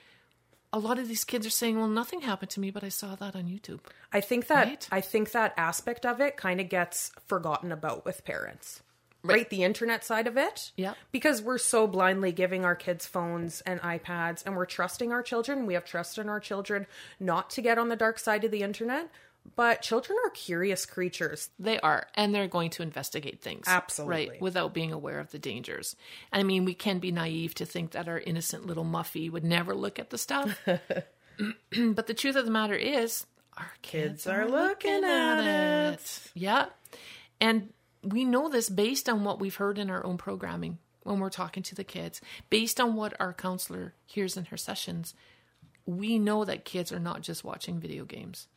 a 0.73 0.81
lot 0.81 0.99
of 0.99 1.07
these 1.07 1.23
kids 1.23 1.47
are 1.47 1.51
saying, 1.51 1.79
well, 1.79 1.87
nothing 1.87 2.23
happened 2.23 2.51
to 2.51 2.61
me, 2.61 2.73
but 2.73 2.83
I 2.83 2.89
saw 2.89 3.15
that 3.15 3.37
on 3.37 3.45
YouTube. 3.45 3.79
I 4.13 4.21
think 4.21 4.49
that 4.49 4.67
Right. 4.67 4.89
I 4.91 5.01
think 5.03 5.31
that 5.31 5.55
aspect 5.57 6.05
of 6.05 6.21
it 6.21 6.37
kind 6.37 6.61
of 6.61 6.69
gets 6.69 7.13
forgotten 7.29 7.71
about 7.71 8.05
with 8.05 8.25
parents. 8.25 8.83
Right. 9.23 9.51
the 9.51 9.63
internet 9.63 10.05
side 10.05 10.27
of 10.27 10.37
it. 10.37 10.73
Yeah. 10.77 10.95
Because 11.13 11.41
we're 11.43 11.59
so 11.59 11.87
blindly 11.87 12.33
giving 12.33 12.65
our 12.65 12.77
kids 12.77 13.07
phones 13.07 13.61
and 13.63 13.81
iPads 13.83 14.45
and 14.47 14.57
we're 14.57 14.65
trusting 14.65 15.13
our 15.13 15.23
children. 15.23 15.67
We 15.67 15.75
have 15.75 15.85
trust 15.85 16.19
in 16.19 16.29
our 16.29 16.41
children 16.41 16.87
not 17.21 17.51
to 17.51 17.61
get 17.63 17.79
on 17.79 17.89
the 17.89 17.97
dark 17.97 18.19
side 18.19 18.43
of 18.45 18.51
the 18.51 18.63
internet. 18.63 19.11
But 19.57 19.83
children 19.83 20.19
are 20.25 20.31
curious 20.31 20.87
creatures. 20.87 21.51
They 21.59 21.79
are, 21.81 22.07
and 22.15 22.35
they're 22.35 22.49
going 22.49 22.71
to 22.71 22.83
investigate 22.83 23.41
things. 23.41 23.65
Absolutely. 23.67 24.31
Right, 24.31 24.41
without 24.41 24.75
being 24.75 24.93
aware 24.93 25.21
of 25.21 25.31
the 25.31 25.39
dangers. 25.39 25.97
I 26.33 26.43
mean, 26.43 26.65
we 26.65 26.75
can 26.75 26.99
be 26.99 27.13
naive 27.13 27.55
to 27.57 27.67
think 27.67 27.93
that 27.93 28.09
our 28.09 28.19
innocent 28.19 28.67
little 28.67 28.85
Muffy 28.85 29.31
would 29.31 29.45
never 29.45 29.75
look 29.75 29.99
at 29.99 30.11
the 30.11 30.19
stuff. 30.19 30.59
but 30.67 32.07
the 32.07 32.15
truth 32.15 32.37
of 32.37 32.45
the 32.45 32.51
matter 32.51 32.75
is, 32.75 33.27
our 33.57 33.73
kids, 33.83 34.27
are 34.27 34.49
looking 34.49 35.05
at 35.05 35.93
it. 35.93 36.31
Yeah. 36.35 36.67
And 37.41 37.73
we 38.03 38.25
know 38.25 38.49
this 38.49 38.69
based 38.69 39.09
on 39.09 39.25
what 39.25 39.41
we've 39.41 39.57
heard 39.57 39.79
in 39.79 39.91
our 39.91 40.05
own 40.05 40.19
programming 40.19 40.79
when 41.03 41.21
we're 41.21 41.31
talking 41.31 41.63
to 41.63 41.75
the 41.75 41.85
kids, 41.85 42.21
based 42.51 42.81
on 42.81 42.95
what 42.95 43.15
our 43.21 43.33
counselor 43.33 43.95
hears 44.05 44.37
in 44.37 44.47
her 44.47 44.57
sessions. 44.57 45.15
We 45.87 46.19
know 46.19 46.45
that 46.45 46.65
kids 46.65 46.93
are 46.93 47.01
not 47.01 47.23
just 47.23 47.45
watching 47.45 47.81
video 47.81 48.05
games 48.05 48.49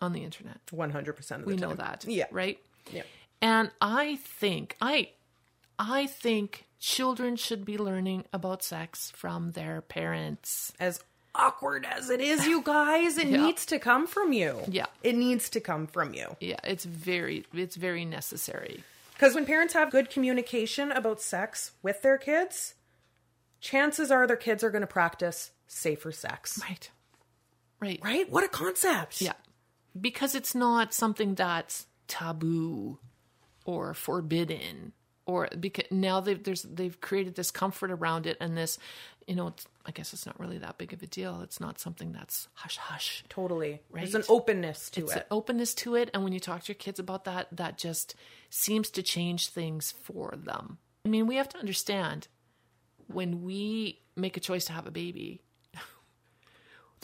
on 0.00 0.12
the 0.12 0.22
internet. 0.24 0.58
100% 0.72 1.30
of 1.30 1.40
the 1.40 1.46
We 1.46 1.56
time. 1.56 1.68
know 1.70 1.74
that. 1.76 2.04
Yeah. 2.06 2.26
Right? 2.30 2.58
Yeah. 2.92 3.02
And 3.42 3.70
I 3.80 4.16
think 4.16 4.76
I 4.80 5.10
I 5.78 6.06
think 6.06 6.64
children 6.78 7.36
should 7.36 7.64
be 7.64 7.76
learning 7.78 8.24
about 8.32 8.62
sex 8.62 9.10
from 9.14 9.52
their 9.52 9.80
parents. 9.82 10.72
As 10.80 11.00
awkward 11.34 11.84
as 11.90 12.08
it 12.08 12.20
is, 12.20 12.46
you 12.46 12.62
guys, 12.62 13.18
it 13.18 13.26
Yeah. 13.28 13.44
needs 13.44 13.66
to 13.66 13.78
come 13.78 14.06
from 14.06 14.32
you. 14.32 14.62
Yeah. 14.68 14.86
It 15.02 15.16
needs 15.16 15.50
to 15.50 15.60
come 15.60 15.86
from 15.86 16.14
you. 16.14 16.36
Yeah, 16.40 16.56
it's 16.64 16.84
very 16.84 17.44
it's 17.52 17.76
very 17.76 18.04
necessary. 18.04 18.82
Because 19.12 19.34
when 19.34 19.44
parents 19.46 19.74
have 19.74 19.90
good 19.90 20.08
communication 20.10 20.92
about 20.92 21.20
sex 21.22 21.72
with 21.82 22.02
their 22.02 22.18
kids, 22.18 22.74
chances 23.60 24.10
are 24.10 24.26
their 24.26 24.36
kids 24.36 24.62
are 24.64 24.70
going 24.70 24.82
to 24.82 24.86
practice 24.86 25.50
safer 25.66 26.12
sex. 26.12 26.60
Right. 26.62 26.90
Right. 27.80 28.00
Right? 28.02 28.30
What 28.30 28.44
a 28.44 28.48
concept. 28.48 29.20
Yeah. 29.20 29.32
Because 29.98 30.34
it's 30.34 30.54
not 30.54 30.92
something 30.92 31.34
that's 31.34 31.86
taboo 32.08 32.98
or 33.64 33.94
forbidden 33.94 34.92
or 35.24 35.48
because 35.58 35.86
now 35.90 36.20
they've 36.20 36.42
there's 36.42 36.62
they've 36.62 37.00
created 37.00 37.34
this 37.34 37.50
comfort 37.50 37.90
around 37.90 38.26
it 38.26 38.36
and 38.40 38.56
this 38.56 38.78
you 39.26 39.34
know 39.34 39.48
it's, 39.48 39.66
I 39.84 39.90
guess 39.90 40.12
it's 40.12 40.24
not 40.24 40.38
really 40.38 40.58
that 40.58 40.78
big 40.78 40.92
of 40.92 41.02
a 41.02 41.06
deal. 41.08 41.40
It's 41.42 41.58
not 41.58 41.80
something 41.80 42.12
that's 42.12 42.46
hush 42.54 42.76
hush. 42.76 43.24
Totally. 43.28 43.80
There's 43.92 44.14
Right. 44.14 44.22
an 44.22 44.26
openness 44.28 44.88
to 44.90 45.00
It's 45.02 45.12
it. 45.12 45.18
an 45.18 45.24
openness 45.32 45.74
to 45.76 45.96
it 45.96 46.10
and 46.14 46.22
when 46.22 46.32
you 46.32 46.38
talk 46.40 46.62
to 46.62 46.68
your 46.68 46.76
kids 46.76 47.00
about 47.00 47.24
that 47.24 47.48
that 47.56 47.76
just 47.76 48.14
seems 48.50 48.88
to 48.90 49.02
change 49.02 49.48
things 49.48 49.90
for 49.90 50.34
them. 50.36 50.78
I 51.04 51.08
mean, 51.08 51.26
we 51.26 51.36
have 51.36 51.48
to 51.50 51.58
understand 51.58 52.28
when 53.08 53.42
we 53.42 54.00
make 54.14 54.36
a 54.36 54.40
choice 54.40 54.64
to 54.66 54.72
have 54.72 54.86
a 54.86 54.90
baby 54.92 55.42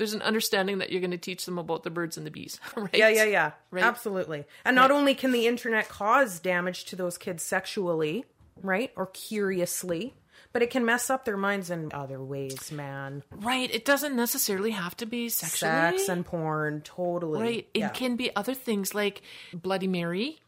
there's 0.03 0.15
an 0.15 0.23
understanding 0.23 0.79
that 0.79 0.91
you're 0.91 1.01
going 1.01 1.13
to 1.13 1.17
teach 1.17 1.45
them 1.45 1.59
about 1.59 1.85
the 1.85 1.91
birds 1.91 2.17
and 2.17 2.27
the 2.27 2.31
bees, 2.33 2.59
right? 2.77 2.91
Yeah, 2.93 3.09
yeah, 3.09 3.23
yeah. 3.25 3.51
Right. 3.71 3.85
Absolutely. 3.85 4.45
And 4.65 4.75
not 4.75 4.91
only 4.91 5.15
can 5.15 5.31
the 5.31 5.47
internet 5.47 5.89
cause 5.89 6.41
damage 6.41 6.87
to 6.87 6.97
those 6.97 7.17
kids 7.17 7.45
sexually, 7.45 8.25
right? 8.61 8.91
Or 8.97 9.07
curiously, 9.07 10.15
but 10.53 10.61
it 10.61 10.71
can 10.71 10.85
mess 10.85 11.09
up 11.09 11.25
their 11.25 11.37
minds 11.37 11.71
in 11.71 11.91
other 11.95 12.21
ways, 12.21 12.73
man. 12.73 13.23
Right. 13.31 13.73
It 13.73 13.85
doesn't 13.85 14.17
necessarily 14.17 14.73
have 14.73 14.97
to 14.97 15.07
be 15.07 15.29
sexually. 15.29 15.71
Sex 15.99 16.09
and 16.09 16.27
porn, 16.27 16.81
totally. 16.83 17.41
right. 17.41 17.69
It 17.75 17.79
Yeah. 17.79 17.89
can 17.91 18.17
be 18.17 18.35
other 18.35 18.55
things 18.55 18.93
like 18.95 19.23
Bloody 19.55 19.87
Mary. 19.87 20.41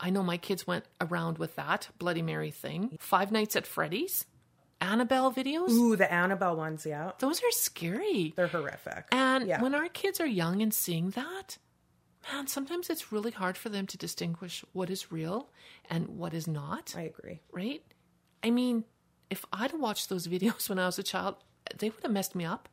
I 0.00 0.08
know 0.08 0.22
my 0.22 0.38
kids 0.38 0.66
went 0.66 0.86
around 1.00 1.36
with 1.36 1.56
that 1.56 1.88
Bloody 1.98 2.22
Mary 2.22 2.50
thing. 2.52 2.96
Five 3.00 3.30
Nights 3.32 3.54
at 3.54 3.66
Freddy's, 3.66 4.24
Annabelle 4.80 5.32
videos. 5.32 5.70
Ooh, 5.70 5.96
the 5.96 6.10
Annabelle 6.12 6.56
ones, 6.56 6.86
yeah. 6.86 7.12
Those 7.18 7.40
are 7.42 7.50
scary. 7.50 8.32
They're 8.36 8.46
horrific. 8.46 9.06
And 9.12 9.46
yeah. 9.48 9.60
when 9.62 9.74
our 9.74 9.88
kids 9.88 10.20
are 10.20 10.26
young 10.26 10.62
and 10.62 10.72
seeing 10.72 11.10
that, 11.10 11.58
man, 12.32 12.46
sometimes 12.46 12.88
it's 12.90 13.10
really 13.12 13.30
hard 13.32 13.56
for 13.56 13.68
them 13.70 13.86
to 13.88 13.98
distinguish 13.98 14.64
what 14.72 14.88
is 14.90 15.10
real 15.10 15.50
and 15.90 16.08
what 16.08 16.32
is 16.34 16.46
not. 16.46 16.94
I 16.96 17.02
agree. 17.02 17.40
right? 17.52 17.82
I 18.44 18.50
mean, 18.50 18.84
if 19.30 19.44
I'd 19.52 19.72
watched 19.74 20.08
those 20.08 20.26
videos 20.34 20.68
when 20.68 20.78
I 20.78 20.86
was 20.86 20.98
a 20.98 21.02
child, 21.02 21.36
they 21.78 21.90
would 21.90 22.02
have 22.02 22.12
messed 22.12 22.34
me 22.34 22.44
up. 22.44 22.68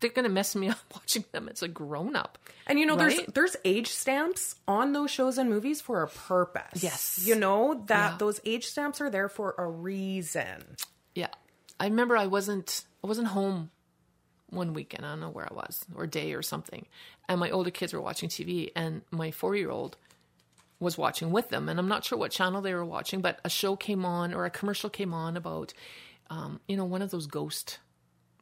They're 0.00 0.10
going 0.10 0.24
to 0.24 0.30
mess 0.30 0.54
me 0.54 0.68
up 0.74 0.78
watching 0.94 1.24
them 1.32 1.48
as 1.50 1.62
a 1.62 1.68
grown 1.68 2.14
up. 2.16 2.38
And 2.66 2.78
you 2.78 2.84
know, 2.86 2.96
there's 2.96 3.18
there's 3.32 3.56
age 3.64 3.88
stamps 3.88 4.54
on 4.68 4.92
those 4.92 5.10
shows 5.10 5.38
and 5.38 5.48
movies 5.48 5.80
for 5.80 6.02
a 6.02 6.06
purpose. 6.08 6.82
Yes. 6.82 7.18
You 7.24 7.34
know 7.34 7.82
that 7.86 8.12
Yeah. 8.12 8.16
those 8.18 8.40
age 8.44 8.66
stamps 8.66 9.00
are 9.00 9.08
there 9.10 9.28
for 9.30 9.54
a 9.56 9.66
reason. 9.66 10.76
Yeah. 11.18 11.28
I 11.80 11.86
remember 11.86 12.16
I 12.16 12.26
wasn't 12.26 12.84
I 13.02 13.08
wasn't 13.08 13.28
home 13.28 13.70
one 14.50 14.72
weekend. 14.72 15.04
I 15.04 15.10
don't 15.10 15.20
know 15.20 15.30
where 15.30 15.48
I 15.50 15.54
was 15.54 15.84
or 15.96 16.06
day 16.06 16.32
or 16.32 16.42
something. 16.42 16.86
And 17.28 17.40
my 17.40 17.50
older 17.50 17.70
kids 17.70 17.92
were 17.92 18.00
watching 18.00 18.28
TV 18.28 18.70
and 18.76 19.02
my 19.10 19.30
4-year-old 19.30 19.96
was 20.80 20.96
watching 20.96 21.32
with 21.32 21.48
them 21.48 21.68
and 21.68 21.78
I'm 21.78 21.88
not 21.88 22.04
sure 22.04 22.16
what 22.16 22.30
channel 22.30 22.62
they 22.62 22.72
were 22.72 22.84
watching, 22.84 23.20
but 23.20 23.40
a 23.44 23.50
show 23.50 23.74
came 23.74 24.04
on 24.04 24.32
or 24.32 24.46
a 24.46 24.50
commercial 24.50 24.88
came 24.88 25.12
on 25.12 25.36
about 25.36 25.74
um, 26.30 26.60
you 26.68 26.76
know, 26.76 26.84
one 26.84 27.02
of 27.02 27.10
those 27.10 27.26
ghost 27.26 27.78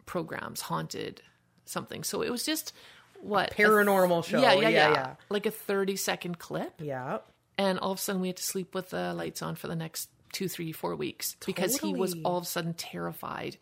programs, 0.05 0.61
haunted 0.61 1.23
something. 1.65 2.05
So 2.05 2.21
it 2.21 2.31
was 2.31 2.45
just 2.45 2.75
what 3.21 3.53
a 3.53 3.55
Paranormal 3.55 4.25
show. 4.25 4.41
Yeah, 4.41 4.53
yeah, 4.53 4.61
Yeah, 4.61 4.69
yeah, 4.69 4.91
yeah. 4.91 5.15
Like 5.31 5.47
a 5.47 5.51
30 5.51 5.97
second 5.97 6.39
clip. 6.39 6.75
Yeah. 6.83 7.19
And 7.57 7.79
all 7.79 7.93
of 7.93 7.99
a 7.99 8.01
sudden 8.03 8.21
we 8.21 8.29
had 8.29 8.37
to 8.37 8.43
sleep 8.43 8.75
with 8.75 8.91
the 8.91 9.15
lights 9.15 9.41
on 9.41 9.55
for 9.55 9.67
the 9.67 9.77
next 9.77 10.11
two, 10.37 10.49
three, 10.49 10.71
four 10.71 10.95
weeks 10.95 11.35
because 11.47 11.79
he 11.79 11.95
was 11.95 12.15
all 12.23 12.37
of 12.37 12.43
a 12.43 12.47
sudden 12.47 12.75
terrified 12.75 13.57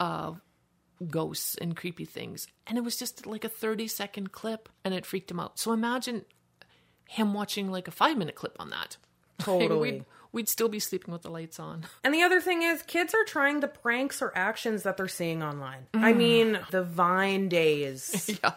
of 0.00 0.40
ghosts 1.08 1.54
and 1.54 1.76
creepy 1.76 2.04
things. 2.04 2.48
And 2.66 2.76
it 2.76 2.80
was 2.80 2.96
just 2.96 3.26
like 3.26 3.44
a 3.44 3.48
30 3.48 3.86
second 3.86 4.32
clip 4.32 4.68
and 4.84 4.92
it 4.92 5.06
freaked 5.06 5.30
him 5.30 5.38
out. 5.38 5.60
So 5.60 5.72
imagine 5.72 6.24
him 7.08 7.32
watching 7.32 7.70
like 7.70 7.86
a 7.86 7.92
five 7.92 8.18
minute 8.18 8.34
clip 8.34 8.56
on 8.58 8.70
that. 8.70 8.96
Totally. 9.38 9.92
we'd, 9.92 10.04
we'd 10.32 10.48
still 10.48 10.68
be 10.68 10.78
sleeping 10.78 11.12
with 11.12 11.22
the 11.22 11.30
lights 11.30 11.58
on. 11.58 11.86
And 12.02 12.14
the 12.14 12.22
other 12.22 12.40
thing 12.40 12.62
is, 12.62 12.82
kids 12.82 13.14
are 13.14 13.24
trying 13.24 13.60
the 13.60 13.68
pranks 13.68 14.22
or 14.22 14.32
actions 14.34 14.84
that 14.84 14.96
they're 14.96 15.06
seeing 15.06 15.42
online. 15.42 15.86
Mm. 15.92 16.02
I 16.02 16.12
mean, 16.12 16.58
the 16.70 16.82
Vine 16.82 17.48
days. 17.48 18.38
yeah. 18.42 18.54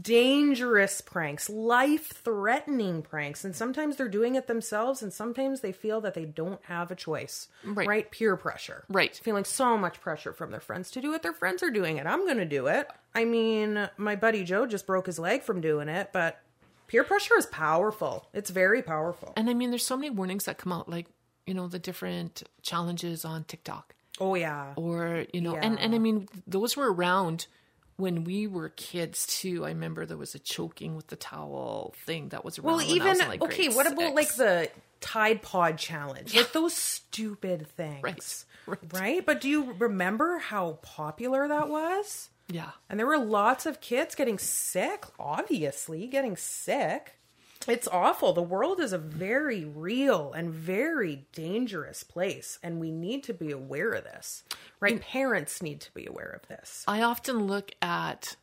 Dangerous 0.00 1.00
pranks, 1.00 1.50
life 1.50 2.12
threatening 2.24 3.02
pranks. 3.02 3.44
And 3.44 3.54
sometimes 3.54 3.96
they're 3.96 4.08
doing 4.08 4.36
it 4.36 4.46
themselves, 4.46 5.02
and 5.02 5.12
sometimes 5.12 5.60
they 5.60 5.72
feel 5.72 6.00
that 6.02 6.14
they 6.14 6.24
don't 6.24 6.60
have 6.64 6.90
a 6.90 6.94
choice. 6.94 7.48
Right. 7.64 8.10
Peer 8.10 8.36
pressure. 8.36 8.84
Right. 8.88 9.20
Feeling 9.22 9.44
so 9.44 9.76
much 9.76 10.00
pressure 10.00 10.32
from 10.32 10.50
their 10.50 10.60
friends 10.60 10.90
to 10.92 11.00
do 11.00 11.12
it. 11.14 11.22
Their 11.22 11.32
friends 11.32 11.62
are 11.62 11.70
doing 11.70 11.96
it. 11.96 12.06
I'm 12.06 12.24
going 12.24 12.38
to 12.38 12.44
do 12.44 12.68
it. 12.68 12.88
I 13.14 13.24
mean, 13.24 13.88
my 13.96 14.16
buddy 14.16 14.44
Joe 14.44 14.66
just 14.66 14.86
broke 14.86 15.06
his 15.06 15.18
leg 15.18 15.42
from 15.42 15.60
doing 15.60 15.88
it, 15.88 16.10
but 16.12 16.40
peer 16.86 17.04
pressure 17.04 17.36
is 17.38 17.46
powerful. 17.46 18.28
It's 18.32 18.50
very 18.50 18.82
powerful. 18.82 19.32
And 19.36 19.48
I 19.50 19.54
mean, 19.54 19.70
there's 19.70 19.86
so 19.86 19.96
many 19.96 20.10
warnings 20.10 20.44
that 20.44 20.58
come 20.58 20.72
out, 20.72 20.88
like, 20.88 21.06
you 21.46 21.54
know, 21.54 21.68
the 21.68 21.78
different 21.78 22.42
challenges 22.62 23.24
on 23.24 23.44
TikTok. 23.44 23.94
Oh, 24.20 24.34
yeah. 24.36 24.74
or 24.76 25.24
you 25.32 25.40
know 25.40 25.56
and 25.56 25.76
and 25.80 25.92
i 25.92 25.98
mean 25.98 26.28
those 26.46 26.76
were 26.76 26.92
around 26.92 27.48
when 27.96 28.22
we 28.22 28.46
were 28.46 28.68
kids 28.68 29.26
too 29.26 29.64
i 29.64 29.70
remember 29.70 30.06
there 30.06 30.16
was 30.16 30.36
a 30.36 30.38
choking 30.38 30.94
with 30.94 31.08
the 31.08 31.16
towel 31.16 31.94
thing 32.06 32.28
that 32.28 32.44
was 32.44 32.60
around 32.60 32.76
Well, 32.76 32.82
even 32.82 33.18
like, 33.18 33.42
okay. 33.42 33.68
What 33.70 33.90
about 33.90 34.14
like 34.14 34.32
the 34.36 34.70
Tide 35.00 35.42
Pod 35.42 35.78
challenge? 35.78 36.32
Like 36.34 36.52
those 36.52 36.74
stupid 36.74 37.66
things, 37.66 38.04
Right, 38.04 38.44
right. 38.66 38.92
Right? 38.92 39.26
But 39.26 39.40
do 39.40 39.48
you 39.48 39.72
remember 39.78 40.38
how 40.38 40.78
popular 40.82 41.48
that 41.48 41.68
was? 41.68 42.30
Yeah 42.48 42.70
And 42.90 42.98
there 42.98 43.06
were 43.06 43.18
lots 43.18 43.66
of 43.66 43.80
kids 43.80 44.14
getting 44.14 44.38
sick. 44.38 45.04
Obviously, 45.18 46.06
getting 46.06 46.36
sick. 46.36 47.18
It's 47.66 47.88
awful. 47.88 48.34
The 48.34 48.42
world 48.42 48.78
is 48.80 48.92
a 48.92 48.98
very 48.98 49.64
real 49.64 50.32
and 50.34 50.50
very 50.52 51.26
dangerous 51.32 52.02
place, 52.04 52.58
and 52.62 52.78
we 52.78 52.90
need 52.90 53.22
to 53.24 53.32
be 53.32 53.50
aware 53.52 53.92
of 53.92 54.04
this. 54.04 54.42
Right? 54.80 55.00
Parents 55.00 55.62
need 55.62 55.80
to 55.80 55.94
be 55.94 56.04
aware 56.06 56.38
of 56.42 56.46
this. 56.48 56.84
i 56.86 57.00
often 57.02 57.46
look 57.46 57.72
at 57.80 58.36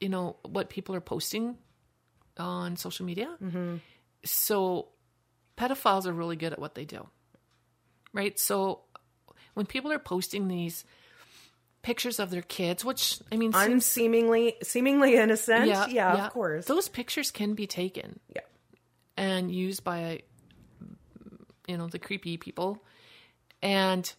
you 0.00 0.08
know 0.08 0.36
what 0.42 0.68
people 0.68 0.94
are 0.96 1.00
posting 1.00 1.56
on 2.38 2.76
social 2.76 3.06
media 3.06 3.36
Mm-hmm. 3.42 3.76
so 4.24 4.88
pedophiles 5.56 6.04
are 6.06 6.12
really 6.12 6.36
good 6.36 6.52
at 6.52 6.58
what 6.58 6.74
they 6.74 6.84
do 6.84 7.06
right 8.12 8.38
so 8.38 8.82
when 9.54 9.64
people 9.64 9.90
are 9.92 9.98
posting 9.98 10.48
these 10.48 10.84
pictures 11.86 12.18
of 12.18 12.30
their 12.30 12.42
kids 12.42 12.84
which 12.84 13.20
i 13.30 13.36
mean 13.36 13.52
seems- 13.52 13.66
Unseemingly, 13.66 14.56
seemingly 14.60 15.14
innocent. 15.14 15.68
Yeah, 15.68 16.26
of 16.26 16.32
course. 16.32 16.64
those 16.64 16.88
pictures 16.88 17.30
can 17.30 17.54
be 17.54 17.68
taken 17.68 18.18
yeah. 18.34 18.40
and 19.16 19.54
used 19.54 19.84
by 19.84 20.22
you 21.68 21.76
know 21.76 21.86
the 21.86 22.00
creepy 22.00 22.38
people 22.38 22.82
and 23.62 24.12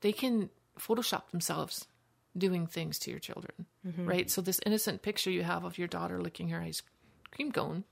they 0.00 0.10
can 0.10 0.50
photoshop 0.80 1.30
themselves 1.30 1.86
doing 2.36 2.66
things 2.66 2.98
to 2.98 3.12
your 3.12 3.20
children 3.20 3.66
mm-hmm. 3.86 4.04
right 4.04 4.28
so 4.28 4.40
this 4.40 4.58
innocent 4.66 5.02
picture 5.02 5.30
you 5.30 5.44
have 5.44 5.62
of 5.62 5.78
your 5.78 5.86
daughter 5.86 6.20
licking 6.20 6.48
her 6.48 6.60
ice 6.60 6.82
cream 7.30 7.52
cone 7.52 7.84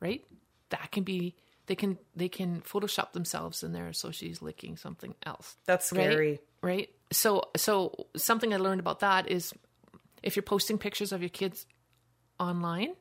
right 0.00 0.24
that 0.70 0.90
can 0.92 1.04
be 1.04 1.34
they 1.66 1.74
can 1.74 1.98
they 2.16 2.30
can 2.30 2.62
photoshop 2.62 3.12
themselves 3.12 3.62
in 3.62 3.74
there 3.74 3.92
so 3.92 4.10
she's 4.10 4.40
licking 4.40 4.78
something 4.78 5.14
else 5.26 5.56
That's 5.66 5.92
right? 5.92 6.04
scary. 6.04 6.40
right 6.62 6.88
so 7.10 7.42
so 7.56 8.06
something 8.16 8.52
i 8.52 8.56
learned 8.56 8.80
about 8.80 9.00
that 9.00 9.30
is 9.30 9.52
if 10.22 10.36
you're 10.36 10.42
posting 10.42 10.78
pictures 10.78 11.12
of 11.12 11.20
your 11.22 11.28
kids 11.30 11.66
online 12.38 12.94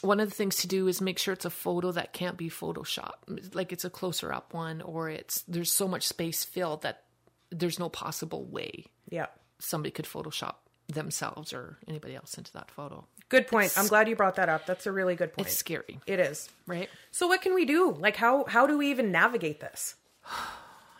one 0.00 0.20
of 0.20 0.28
the 0.28 0.34
things 0.34 0.56
to 0.56 0.68
do 0.68 0.86
is 0.86 1.00
make 1.00 1.18
sure 1.18 1.34
it's 1.34 1.44
a 1.44 1.50
photo 1.50 1.90
that 1.92 2.12
can't 2.12 2.36
be 2.36 2.48
photoshopped 2.48 3.54
like 3.54 3.72
it's 3.72 3.84
a 3.84 3.90
closer 3.90 4.32
up 4.32 4.54
one 4.54 4.80
or 4.82 5.08
it's 5.10 5.42
there's 5.42 5.72
so 5.72 5.88
much 5.88 6.06
space 6.06 6.44
filled 6.44 6.82
that 6.82 7.04
there's 7.50 7.78
no 7.78 7.88
possible 7.88 8.44
way 8.44 8.84
Yeah. 9.10 9.26
somebody 9.58 9.90
could 9.90 10.04
photoshop 10.04 10.54
themselves 10.88 11.52
or 11.52 11.78
anybody 11.86 12.14
else 12.14 12.36
into 12.38 12.52
that 12.54 12.70
photo 12.70 13.06
Good 13.30 13.46
point. 13.46 13.74
I'm 13.76 13.88
glad 13.88 14.08
you 14.08 14.16
brought 14.16 14.36
that 14.36 14.48
up. 14.48 14.64
That's 14.64 14.86
a 14.86 14.90
really 14.92 15.14
good 15.14 15.34
point. 15.34 15.48
It's 15.48 15.54
scary, 15.54 16.00
It 16.06 16.18
is. 16.18 16.48
right? 16.66 16.88
So 17.10 17.26
what 17.26 17.42
can 17.42 17.54
we 17.54 17.66
do? 17.66 17.92
Like 17.92 18.16
how 18.16 18.46
how 18.48 18.66
do 18.66 18.78
we 18.78 18.88
even 18.90 19.12
navigate 19.12 19.60
this? 19.60 19.96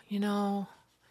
You 0.07 0.19
know, 0.19 0.67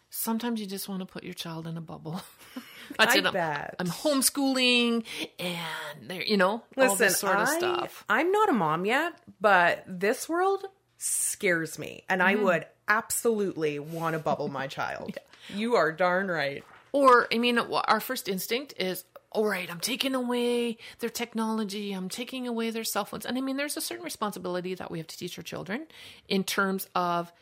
sometimes 0.09 0.59
you 0.59 0.65
just 0.67 0.87
want 0.89 1.01
to 1.01 1.05
put 1.05 1.23
your 1.23 1.33
child 1.33 1.67
in 1.67 1.77
a 1.77 1.81
bubble. 1.81 2.21
That's 2.97 3.15
I 3.15 3.19
it. 3.19 3.25
I'm- 3.25 3.33
bet. 3.33 3.75
I'm 3.79 3.87
homeschooling 3.87 5.03
and 5.39 6.09
there, 6.09 6.23
you 6.23 6.37
know, 6.37 6.63
all 6.77 6.95
this 6.95 7.19
sort 7.19 7.37
of 7.37 7.47
stuff. 7.49 8.03
I'm 8.09 8.31
not 8.31 8.49
a 8.49 8.53
mom 8.53 8.85
yet, 8.85 9.13
but 9.39 9.83
this 9.87 10.27
world 10.27 10.65
scares 10.97 11.77
me, 11.79 12.03
and 12.09 12.21
Mm-hmm. 12.21 12.39
I 12.41 12.43
would 12.43 12.65
absolutely 12.87 13.79
want 13.79 14.13
to 14.13 14.19
bubble 14.19 14.47
my 14.49 14.67
child. 14.67 15.17
You 15.55 15.77
are 15.77 15.91
darn 15.91 16.27
right. 16.27 16.63
Or, 16.91 17.27
I 17.33 17.39
mean, 17.39 17.57
our 17.57 17.99
first 17.99 18.27
instinct 18.29 18.75
is, 18.77 19.03
all 19.31 19.47
right, 19.47 19.67
I'm 19.71 19.79
taking 19.79 20.13
away 20.13 20.77
their 20.99 21.09
technology, 21.09 21.91
I'm 21.91 22.07
taking 22.07 22.47
away 22.47 22.69
their 22.69 22.83
cell 22.83 23.03
phones. 23.05 23.25
And 23.25 23.35
I 23.35 23.41
mean, 23.41 23.57
there's 23.57 23.75
a 23.75 23.81
certain 23.81 24.03
responsibility 24.03 24.75
that 24.75 24.91
we 24.91 24.99
have 24.99 25.07
to 25.07 25.17
teach 25.17 25.39
our 25.39 25.43
children 25.43 25.87
in 26.27 26.43
terms 26.43 26.87
of 26.93 27.33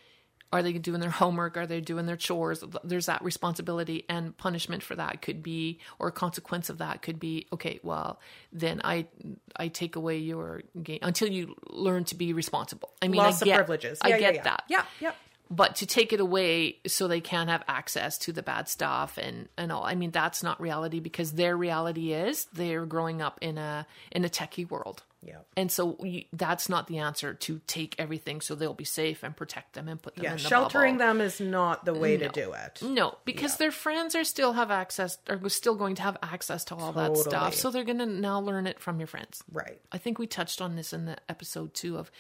are 0.52 0.64
they 0.64 0.74
doing 0.74 1.02
their 1.02 1.10
homework? 1.10 1.58
Are 1.58 1.66
they 1.68 1.82
doing 1.82 2.06
their 2.06 2.16
chores? 2.16 2.64
There's 2.84 3.08
that 3.08 3.24
responsibility, 3.24 4.06
and 4.08 4.36
punishment 4.38 4.84
for 4.84 4.96
that 4.96 5.22
could 5.22 5.44
be, 5.44 5.80
or 6.00 6.08
a 6.08 6.12
consequence 6.12 6.70
of 6.70 6.78
that 6.78 7.02
could 7.02 7.20
be, 7.20 7.48
okay, 7.52 7.80
well, 7.84 8.20
then 8.54 8.82
I 8.84 9.08
I 9.56 9.68
take 9.68 9.96
away 9.96 10.18
your 10.20 10.62
game 10.82 11.00
until 11.02 11.30
you 11.30 11.56
learn 11.70 12.06
to 12.06 12.16
be 12.16 12.34
responsible. 12.34 12.92
I 13.02 13.08
mean, 13.08 13.18
Loss 13.18 13.42
I 13.42 13.46
get, 13.46 13.52
of 13.52 13.58
privileges. 13.66 14.00
I 14.02 14.10
Yeah, 14.10 14.16
yeah, 14.16 14.20
get 14.22 14.36
yeah. 14.36 14.44
that 14.44 14.64
Yeah, 14.70 14.86
yeah. 15.02 15.12
but 15.50 15.76
to 15.78 15.86
take 15.86 16.14
it 16.14 16.20
away 16.20 16.78
so 16.88 17.08
they 17.08 17.22
can't 17.22 17.50
have 17.50 17.64
access 17.68 18.18
to 18.20 18.32
the 18.32 18.44
bad 18.44 18.68
stuff 18.68 19.18
and 19.18 19.48
and 19.58 19.72
all 19.72 19.84
i 19.84 19.96
mean 19.96 20.12
that's 20.12 20.44
not 20.44 20.60
reality 20.60 21.00
because 21.00 21.34
their 21.34 21.56
reality 21.56 22.12
is 22.12 22.46
they're 22.54 22.86
growing 22.86 23.22
up 23.22 23.40
in 23.42 23.58
a 23.58 23.86
in 24.12 24.26
a 24.26 24.30
techie 24.30 24.70
world 24.70 25.04
Yeah. 25.22 25.38
and 25.58 25.72
so 25.72 25.98
you, 26.04 26.26
that's 26.32 26.70
not 26.70 26.88
the 26.88 27.00
answer 27.00 27.34
to 27.34 27.60
take 27.66 27.96
everything 27.98 28.40
so 28.40 28.54
they'll 28.56 28.74
be 28.76 28.84
safe 28.86 29.24
and 29.24 29.36
protect 29.36 29.74
them 29.74 29.88
and 29.88 30.00
put 30.02 30.16
them 30.16 30.24
Yeah, 30.26 30.32
in 30.34 30.38
the 30.38 30.44
sheltering 30.44 30.98
bubble. 31.00 31.14
them 31.16 31.22
is 31.22 31.42
not 31.42 31.86
the 31.86 31.94
way 31.96 32.18
to 32.18 32.30
do 32.30 32.54
it. 32.54 32.82
no 32.84 33.18
because 33.26 33.58
their 33.58 33.72
friends 33.72 34.14
are 34.16 34.24
still 34.24 34.54
have 34.54 34.70
access 34.72 35.18
are 35.28 35.50
still 35.50 35.76
going 35.76 35.96
to 35.96 36.04
have 36.04 36.18
access 36.22 36.64
to 36.66 36.76
all 36.76 36.92
that 36.94 37.18
stuff 37.18 37.56
so 37.56 37.72
they're 37.72 37.84
going 37.84 37.98
to 37.98 38.06
now 38.06 38.40
learn 38.40 38.68
it 38.68 38.80
from 38.80 39.00
your 39.00 39.08
friends 39.08 39.44
Right. 39.52 39.82
I 39.92 39.98
think 39.98 40.20
we 40.20 40.28
touched 40.28 40.62
on 40.62 40.76
this 40.76 40.94
in 40.94 41.06
the 41.06 41.18
episode 41.28 41.74
2 41.74 41.98
of 41.98 42.12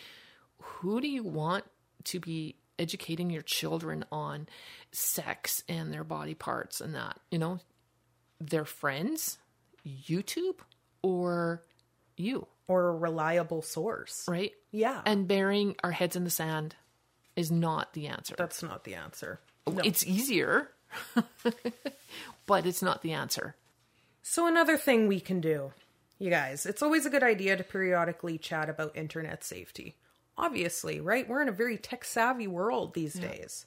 who 0.59 0.99
do 0.99 1.07
you 1.07 1.23
want 1.23 1.65
to 2.05 2.19
be 2.19 2.55
educating 2.79 3.29
your 3.29 3.41
children 3.43 4.05
on 4.11 4.47
sex 4.91 5.63
and 5.69 5.93
their 5.93 6.03
body 6.03 6.33
parts 6.33 6.81
and 6.81 6.95
that, 6.95 7.19
you 7.31 7.37
know, 7.39 7.59
their 8.39 8.65
friends, 8.65 9.37
YouTube, 9.87 10.57
or 11.01 11.61
you, 12.19 12.47
Or 12.67 12.89
a 12.89 12.95
reliable 12.95 13.61
source. 13.61 14.25
right? 14.27 14.51
Yeah. 14.71 15.01
And 15.05 15.27
burying 15.27 15.75
our 15.83 15.91
heads 15.91 16.15
in 16.15 16.23
the 16.23 16.29
sand 16.29 16.75
is 17.35 17.51
not 17.51 17.93
the 17.93 18.07
answer. 18.07 18.35
That's 18.37 18.61
not 18.63 18.83
the 18.83 18.95
answer. 18.95 19.39
Oh, 19.65 19.79
it's 19.83 20.05
easier, 20.05 20.69
but 22.45 22.65
it's 22.65 22.81
not 22.81 23.01
the 23.01 23.13
answer. 23.13 23.55
So, 24.23 24.47
another 24.47 24.77
thing 24.77 25.07
we 25.07 25.19
can 25.19 25.39
do, 25.41 25.71
you 26.19 26.29
guys, 26.29 26.65
it's 26.65 26.81
always 26.81 27.05
a 27.05 27.09
good 27.09 27.23
idea 27.23 27.55
to 27.57 27.63
periodically 27.63 28.37
chat 28.37 28.69
about 28.69 28.95
internet 28.95 29.43
safety. 29.43 29.95
Obviously, 30.37 30.99
right? 30.99 31.27
We're 31.27 31.41
in 31.41 31.49
a 31.49 31.53
very 31.53 31.77
tech 31.77 32.05
savvy 32.05 32.47
world 32.47 32.93
these 32.93 33.13
days. 33.15 33.65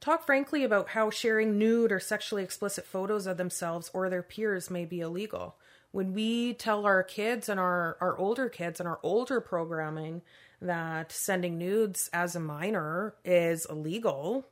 Talk 0.00 0.24
frankly 0.24 0.64
about 0.64 0.90
how 0.90 1.10
sharing 1.10 1.58
nude 1.58 1.92
or 1.92 2.00
sexually 2.00 2.42
explicit 2.42 2.86
photos 2.86 3.26
of 3.26 3.36
themselves 3.36 3.90
or 3.92 4.08
their 4.08 4.22
peers 4.22 4.70
may 4.70 4.84
be 4.84 5.00
illegal. 5.00 5.56
When 5.92 6.12
we 6.14 6.54
tell 6.54 6.86
our 6.86 7.02
kids 7.02 7.48
and 7.48 7.58
our, 7.58 7.96
our 8.00 8.16
older 8.16 8.48
kids 8.48 8.78
and 8.80 8.88
our 8.88 9.00
older 9.02 9.40
programming 9.40 10.22
that 10.62 11.10
sending 11.10 11.58
nudes 11.58 12.08
as 12.12 12.36
a 12.36 12.40
minor 12.40 13.14
is 13.24 13.66
illegal, 13.68 14.46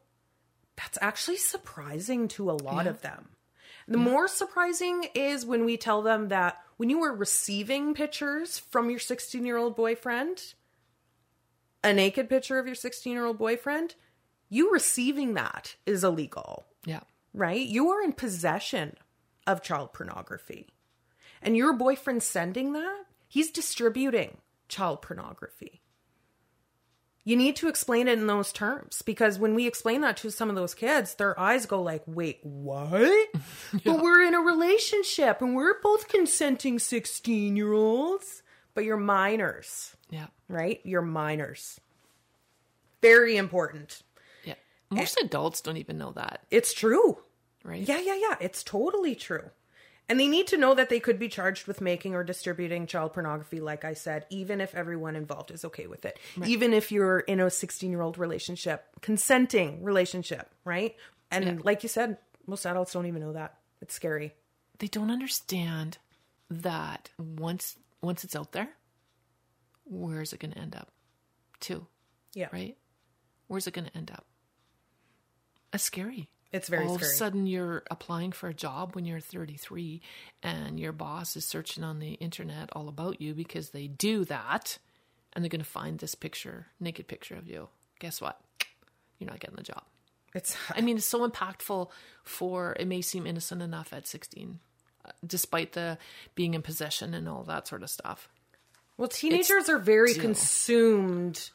that's 0.76 0.98
actually 1.00 1.36
surprising 1.36 2.28
to 2.28 2.50
a 2.50 2.52
lot 2.52 2.86
of 2.86 3.02
them. 3.02 3.28
The 3.86 3.98
more 3.98 4.28
surprising 4.28 5.06
is 5.14 5.46
when 5.46 5.64
we 5.64 5.76
tell 5.78 6.02
them 6.02 6.28
that 6.28 6.58
when 6.76 6.90
you 6.90 7.00
were 7.00 7.14
receiving 7.14 7.94
pictures 7.94 8.58
from 8.58 8.90
your 8.90 8.98
16 8.98 9.46
year 9.46 9.56
old 9.56 9.76
boyfriend, 9.76 10.54
a 11.82 11.92
naked 11.94 12.28
picture 12.28 12.58
of 12.58 12.66
your 12.66 12.74
16 12.74 13.12
year 13.12 13.24
old 13.24 13.38
boyfriend, 13.38 13.94
you 14.50 14.72
receiving 14.72 15.34
that 15.34 15.76
is 15.86 16.04
illegal, 16.04 16.66
Yeah. 16.84 17.00
right? 17.32 17.66
You 17.66 17.90
are 17.90 18.02
in 18.02 18.12
possession 18.12 18.96
of 19.46 19.62
child 19.62 19.92
pornography. 19.92 20.68
And 21.42 21.56
your 21.56 21.72
boyfriend 21.72 22.22
sending 22.22 22.72
that, 22.72 23.04
he's 23.28 23.50
distributing 23.50 24.38
child 24.68 25.02
pornography. 25.02 25.82
You 27.24 27.36
need 27.36 27.56
to 27.56 27.68
explain 27.68 28.08
it 28.08 28.18
in 28.18 28.26
those 28.26 28.52
terms 28.54 29.02
because 29.02 29.38
when 29.38 29.54
we 29.54 29.66
explain 29.66 30.00
that 30.00 30.16
to 30.18 30.30
some 30.30 30.48
of 30.48 30.56
those 30.56 30.72
kids, 30.74 31.14
their 31.14 31.38
eyes 31.38 31.66
go 31.66 31.82
like, 31.82 32.02
"Wait, 32.06 32.38
what?" 32.42 33.28
But 33.84 34.00
we're 34.00 34.22
in 34.26 34.34
a 34.34 34.40
relationship 34.40 35.42
and 35.42 35.54
we're 35.54 35.78
both 35.82 36.08
consenting 36.08 36.78
16-year-olds, 36.78 38.42
but 38.74 38.84
you're 38.84 38.96
minors, 38.96 39.94
Yeah. 40.08 40.28
right? 40.48 40.80
You're 40.84 41.02
minors. 41.02 41.78
Very 43.02 43.36
important. 43.36 44.02
Yeah. 44.44 44.54
Most 44.90 45.18
eh. 45.20 45.26
adults 45.26 45.60
don't 45.60 45.76
even 45.76 45.98
know 45.98 46.12
that, 46.12 46.46
It's 46.50 46.72
true. 46.72 47.18
right? 47.62 47.86
Yeah, 47.86 48.00
yeah, 48.00 48.16
yeah. 48.16 48.36
It's 48.40 48.62
totally 48.62 49.14
true. 49.14 49.50
And 50.08 50.18
they 50.18 50.26
need 50.28 50.46
to 50.48 50.56
know 50.56 50.74
that 50.74 50.88
they 50.88 51.00
could 51.00 51.18
be 51.18 51.28
charged 51.28 51.66
with 51.66 51.80
making 51.82 52.14
or 52.14 52.24
distributing 52.24 52.86
child 52.86 53.12
pornography, 53.12 53.60
like 53.60 53.84
I 53.84 53.92
said, 53.92 54.24
even 54.30 54.60
if 54.60 54.74
everyone 54.74 55.16
involved 55.16 55.50
is 55.50 55.64
okay 55.66 55.86
with 55.86 56.06
it. 56.06 56.18
Even 56.46 56.72
if 56.72 56.90
you're 56.90 57.20
in 57.20 57.40
a 57.40 57.50
16 57.50 57.90
year 57.90 58.00
old 58.00 58.16
relationship, 58.16 58.86
consenting 59.02 59.82
relationship, 59.84 60.50
right? 60.64 60.96
And 61.30 61.62
like 61.64 61.82
you 61.82 61.90
said, 61.90 62.16
most 62.46 62.64
adults 62.64 62.92
don't 62.94 63.04
even 63.04 63.20
know 63.20 63.34
that. 63.34 63.58
It's 63.82 63.94
scary. 63.94 64.32
they 64.78 64.86
don't 64.86 65.10
understand 65.10 65.98
that 66.50 67.10
once 67.18 67.76
once 68.00 68.24
it's 68.24 68.34
out 68.34 68.52
there, 68.52 68.70
where 69.84 70.22
is 70.22 70.32
it 70.32 70.40
going 70.40 70.52
to 70.52 70.58
end 70.58 70.74
up? 70.74 70.90
Too, 71.60 71.86
Yeah. 72.34 72.48
right? 72.52 72.76
Where's 73.48 73.66
it 73.66 73.74
going 73.74 73.86
to 73.88 73.96
end 73.96 74.10
up? 74.10 74.24
It's 75.72 75.84
scary. 75.84 76.28
It's 76.52 76.68
very 76.68 76.86
All 76.86 76.94
of 76.94 77.02
a 77.02 77.04
sudden, 77.04 77.46
you're 77.46 77.82
applying 77.90 78.32
for 78.32 78.48
a 78.48 78.54
job 78.54 78.94
when 78.94 79.04
you're 79.04 79.20
33, 79.20 80.00
and 80.42 80.80
your 80.80 80.92
boss 80.92 81.36
is 81.36 81.44
searching 81.44 81.84
on 81.84 81.98
the 81.98 82.12
internet 82.14 82.70
all 82.72 82.88
about 82.88 83.20
you 83.20 83.34
because 83.34 83.70
they 83.70 83.86
do 83.86 84.24
that, 84.26 84.78
and 85.32 85.44
they're 85.44 85.50
going 85.50 85.60
to 85.60 85.66
find 85.66 85.98
this 85.98 86.14
picture, 86.14 86.66
naked 86.80 87.06
picture 87.06 87.36
of 87.36 87.46
you. 87.46 87.68
Guess 87.98 88.22
what? 88.22 88.40
You're 89.18 89.28
not 89.28 89.40
getting 89.40 89.56
the 89.56 89.62
job. 89.62 89.82
It's 90.34 90.56
I 90.74 90.80
mean, 90.80 90.96
it's 90.96 91.06
so 91.06 91.28
impactful 91.28 91.90
for 92.24 92.76
it 92.78 92.88
may 92.88 93.02
seem 93.02 93.26
innocent 93.26 93.60
enough 93.60 93.92
at 93.92 94.06
16, 94.06 94.58
uh, 95.04 95.10
despite 95.26 95.72
the 95.72 95.98
being 96.34 96.54
in 96.54 96.62
possession 96.62 97.12
and 97.12 97.28
all 97.28 97.42
that 97.44 97.68
sort 97.68 97.82
of 97.82 97.90
stuff. 97.90 98.28
Well, 98.96 99.08
teenagers 99.08 99.68
are 99.68 99.78
very 99.78 100.14
consumed 100.14 101.50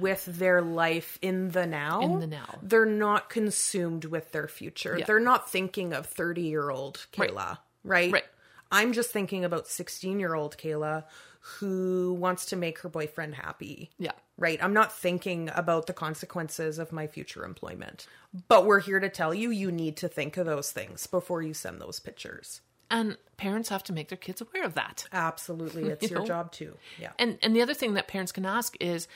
with 0.00 0.24
their 0.26 0.60
life 0.62 1.18
in 1.22 1.50
the 1.50 1.66
now. 1.66 2.00
In 2.00 2.20
the 2.20 2.26
now. 2.26 2.58
They're 2.62 2.84
not 2.84 3.30
consumed 3.30 4.04
with 4.04 4.32
their 4.32 4.48
future. 4.48 4.96
Yeah. 4.98 5.04
They're 5.06 5.20
not 5.20 5.50
thinking 5.50 5.92
of 5.92 6.06
30 6.06 6.42
year 6.42 6.70
old 6.70 7.06
Right. 7.16 7.30
Kayla, 7.30 7.58
right? 7.84 8.12
Right. 8.12 8.24
I'm 8.70 8.92
just 8.92 9.10
thinking 9.10 9.44
about 9.44 9.66
16 9.66 10.20
year 10.20 10.34
old 10.34 10.56
Kayla 10.58 11.04
who 11.40 12.14
wants 12.18 12.46
to 12.46 12.56
make 12.56 12.80
her 12.80 12.88
boyfriend 12.90 13.34
happy. 13.34 13.90
Yeah. 13.98 14.12
Right. 14.36 14.62
I'm 14.62 14.74
not 14.74 14.92
thinking 14.92 15.50
about 15.54 15.86
the 15.86 15.94
consequences 15.94 16.78
of 16.78 16.92
my 16.92 17.06
future 17.06 17.44
employment. 17.44 18.06
But 18.48 18.66
we're 18.66 18.80
here 18.80 19.00
to 19.00 19.08
tell 19.08 19.32
you 19.32 19.50
you 19.50 19.72
need 19.72 19.96
to 19.98 20.08
think 20.08 20.36
of 20.36 20.44
those 20.46 20.70
things 20.70 21.06
before 21.06 21.40
you 21.42 21.54
send 21.54 21.80
those 21.80 21.98
pictures. 22.00 22.60
And 22.90 23.16
parents 23.36 23.68
have 23.70 23.82
to 23.84 23.92
make 23.92 24.08
their 24.08 24.18
kids 24.18 24.40
aware 24.42 24.64
of 24.64 24.74
that. 24.74 25.06
Absolutely. 25.12 25.84
It's 25.90 26.02
You 26.02 26.08
your 26.08 26.18
know? 26.20 26.26
job 26.26 26.52
too. 26.52 26.76
Yeah. 27.00 27.12
And 27.18 27.38
and 27.42 27.56
the 27.56 27.62
other 27.62 27.74
thing 27.74 27.94
that 27.94 28.08
parents 28.08 28.32
can 28.32 28.44
ask 28.44 28.76
is 28.80 29.08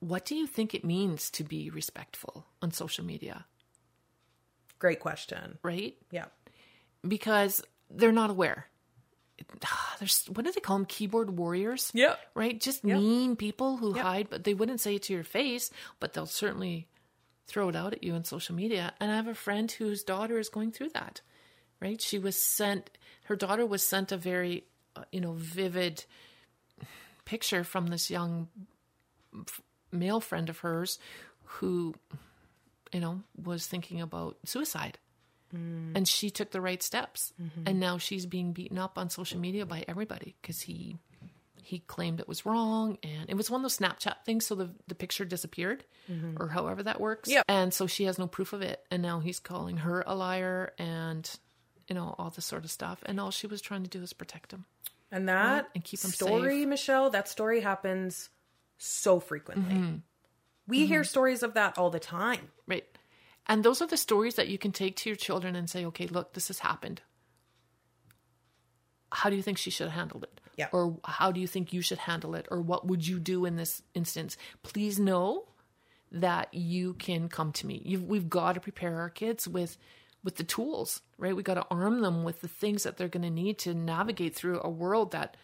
what 0.00 0.24
do 0.24 0.34
you 0.34 0.46
think 0.46 0.74
it 0.74 0.84
means 0.84 1.30
to 1.32 1.44
be 1.44 1.70
respectful 1.70 2.46
on 2.62 2.70
social 2.72 3.04
media, 3.04 3.46
Great 4.78 5.00
question. 5.00 5.58
right? 5.62 5.96
Yeah. 6.10 6.26
Because 7.06 7.62
they're 7.90 8.12
not 8.12 8.30
aware. 8.30 8.66
There's 9.98 10.24
what 10.26 10.44
do 10.44 10.52
they 10.52 10.60
call 10.60 10.76
them? 10.78 10.86
Keyboard 10.86 11.30
warriors. 11.38 11.90
Yeah. 11.94 12.16
Right. 12.34 12.60
Just 12.60 12.84
Yeah. 12.84 12.96
mean 12.98 13.36
people 13.36 13.76
who 13.78 13.92
hide, 13.94 14.28
but 14.30 14.44
they 14.44 14.54
wouldn't 14.54 14.80
say 14.80 14.96
it 14.96 15.02
to 15.04 15.12
your 15.12 15.24
face, 15.24 15.70
but 16.00 16.12
they'll 16.12 16.26
certainly 16.26 16.88
throw 17.46 17.68
it 17.68 17.76
out 17.76 17.92
at 17.92 18.02
you 18.02 18.14
on 18.14 18.24
social 18.24 18.54
media. 18.54 18.92
And 19.00 19.10
I 19.10 19.16
have 19.16 19.28
a 19.28 19.34
friend 19.34 19.70
whose 19.70 20.02
daughter 20.02 20.38
is 20.38 20.48
going 20.48 20.72
through 20.72 20.90
that. 20.90 21.20
Right. 21.80 22.00
She 22.00 22.18
was 22.18 22.36
sent. 22.36 22.90
Her 23.24 23.36
daughter 23.36 23.64
was 23.66 23.86
sent 23.86 24.10
a 24.12 24.16
very, 24.16 24.64
uh, 24.96 25.04
you 25.12 25.20
know, 25.20 25.32
vivid 25.34 26.04
picture 27.24 27.62
from 27.64 27.88
this 27.88 28.10
young 28.10 28.48
male 29.92 30.20
friend 30.20 30.48
of 30.48 30.58
hers 30.58 30.98
who, 31.44 31.94
you 32.92 33.00
know, 33.00 33.22
was 33.42 33.66
thinking 33.66 34.00
about 34.00 34.36
suicide 34.44 34.98
mm. 35.54 35.92
And 35.94 36.06
she 36.06 36.30
took 36.30 36.50
the 36.50 36.60
right 36.60 36.82
steps. 36.82 37.32
Mm-hmm. 37.40 37.62
And 37.66 37.80
now 37.80 37.98
she's 37.98 38.26
being 38.26 38.52
beaten 38.52 38.78
up 38.78 38.98
on 38.98 39.10
social 39.10 39.38
media 39.38 39.66
by 39.66 39.84
everybody 39.86 40.36
because 40.40 40.60
he 40.60 40.98
he 41.62 41.80
claimed 41.80 42.20
it 42.20 42.28
was 42.28 42.46
wrong 42.46 42.96
and 43.02 43.28
it 43.28 43.36
was 43.36 43.50
one 43.50 43.60
of 43.60 43.62
those 43.62 43.76
Snapchat 43.76 44.24
things 44.24 44.46
so 44.46 44.54
the 44.54 44.70
the 44.86 44.94
picture 44.94 45.24
disappeared 45.24 45.84
mm-hmm. 46.08 46.40
or 46.40 46.46
however 46.48 46.82
that 46.84 47.00
works. 47.00 47.28
Yep. 47.28 47.44
And 47.48 47.74
so 47.74 47.88
she 47.88 48.04
has 48.04 48.18
no 48.20 48.28
proof 48.28 48.52
of 48.52 48.62
it 48.62 48.84
and 48.90 49.02
now 49.02 49.18
he's 49.18 49.40
calling 49.40 49.78
her 49.78 50.04
a 50.06 50.14
liar 50.14 50.72
and 50.78 51.28
you 51.88 51.94
know 51.96 52.14
all 52.18 52.30
this 52.30 52.44
sort 52.44 52.64
of 52.64 52.70
stuff 52.70 53.02
and 53.04 53.18
all 53.18 53.32
she 53.32 53.48
was 53.48 53.60
trying 53.60 53.82
to 53.82 53.90
do 53.90 54.00
is 54.00 54.12
protect 54.12 54.52
him. 54.52 54.64
And 55.10 55.28
that 55.28 55.68
and 55.74 55.82
keep 55.82 56.04
'em 56.04 56.10
story, 56.10 56.60
safe. 56.60 56.68
Michelle, 56.68 57.10
that 57.10 57.28
story 57.28 57.60
happens 57.60 58.28
so 58.78 59.20
frequently. 59.20 59.74
Mm-hmm. 59.74 59.96
We 60.66 60.86
hear 60.86 61.04
stories 61.04 61.42
of 61.42 61.54
that 61.54 61.78
all 61.78 61.90
the 61.90 62.00
time. 62.00 62.50
Right. 62.66 62.84
And 63.46 63.62
those 63.62 63.80
are 63.80 63.86
the 63.86 63.96
stories 63.96 64.34
that 64.34 64.48
you 64.48 64.58
can 64.58 64.72
take 64.72 64.96
to 64.96 65.08
your 65.08 65.16
children 65.16 65.54
and 65.54 65.70
say, 65.70 65.84
okay, 65.86 66.08
look, 66.08 66.34
this 66.34 66.48
has 66.48 66.58
happened. 66.58 67.02
How 69.12 69.30
do 69.30 69.36
you 69.36 69.42
think 69.42 69.58
she 69.58 69.70
should 69.70 69.86
have 69.86 69.96
handled 69.96 70.24
it? 70.24 70.40
Yeah. 70.56 70.68
Or 70.72 70.98
how 71.04 71.30
do 71.30 71.40
you 71.40 71.46
think 71.46 71.72
you 71.72 71.82
should 71.82 71.98
handle 71.98 72.34
it? 72.34 72.48
Or 72.50 72.60
what 72.60 72.86
would 72.86 73.06
you 73.06 73.20
do 73.20 73.44
in 73.44 73.56
this 73.56 73.82
instance? 73.94 74.36
Please 74.62 74.98
know 74.98 75.44
that 76.10 76.52
you 76.52 76.94
can 76.94 77.28
come 77.28 77.52
to 77.52 77.66
me. 77.66 77.82
You've, 77.84 78.04
we've 78.04 78.28
got 78.28 78.54
to 78.54 78.60
prepare 78.60 79.00
our 79.00 79.10
kids 79.10 79.46
with 79.46 79.76
with 80.24 80.36
the 80.36 80.44
tools, 80.44 81.02
right? 81.18 81.36
We 81.36 81.44
got 81.44 81.54
to 81.54 81.66
arm 81.70 82.00
them 82.00 82.24
with 82.24 82.40
the 82.40 82.48
things 82.48 82.82
that 82.82 82.96
they're 82.96 83.06
going 83.06 83.22
to 83.22 83.30
need 83.30 83.58
to 83.60 83.72
navigate 83.74 84.34
through 84.34 84.60
a 84.60 84.68
world 84.68 85.12
that 85.12 85.36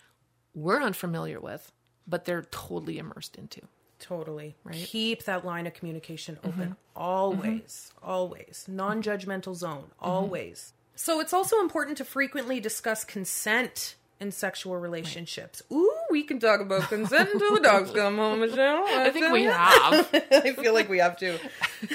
we're 0.54 0.82
unfamiliar 0.82 1.38
with, 1.38 1.70
but 2.06 2.24
they're 2.24 2.42
totally 2.50 2.98
immersed 2.98 3.36
into. 3.36 3.60
Totally. 3.98 4.56
Right. 4.64 4.74
Mm-hmm. 4.74 4.84
Keep 4.84 5.24
that 5.24 5.44
line 5.44 5.66
of 5.66 5.74
communication 5.74 6.38
open. 6.44 6.76
Always. 6.96 7.92
Always. 8.02 8.66
Non 8.68 9.02
judgmental 9.02 9.54
zone. 9.54 9.84
Mm-hmm. 9.84 10.10
Always. 10.10 10.72
So 10.94 11.20
it's 11.20 11.32
also 11.32 11.60
important 11.60 11.98
to 11.98 12.04
frequently 12.04 12.60
discuss 12.60 13.04
consent 13.04 13.96
in 14.20 14.30
sexual 14.30 14.76
relationships. 14.76 15.62
Ooh, 15.72 15.96
we 16.12 16.22
can 16.22 16.38
talk 16.38 16.60
about 16.60 16.82
consent 16.88 17.30
until 17.32 17.54
the 17.54 17.60
dogs 17.60 17.90
come 17.90 18.18
home, 18.18 18.40
Michelle. 18.40 18.84
I 18.86 19.10
think 19.10 19.32
we 19.32 19.44
have. 19.44 20.08
I 20.30 20.52
feel 20.52 20.74
like 20.74 20.88
we 20.88 20.98
have 20.98 21.16
to. 21.16 21.38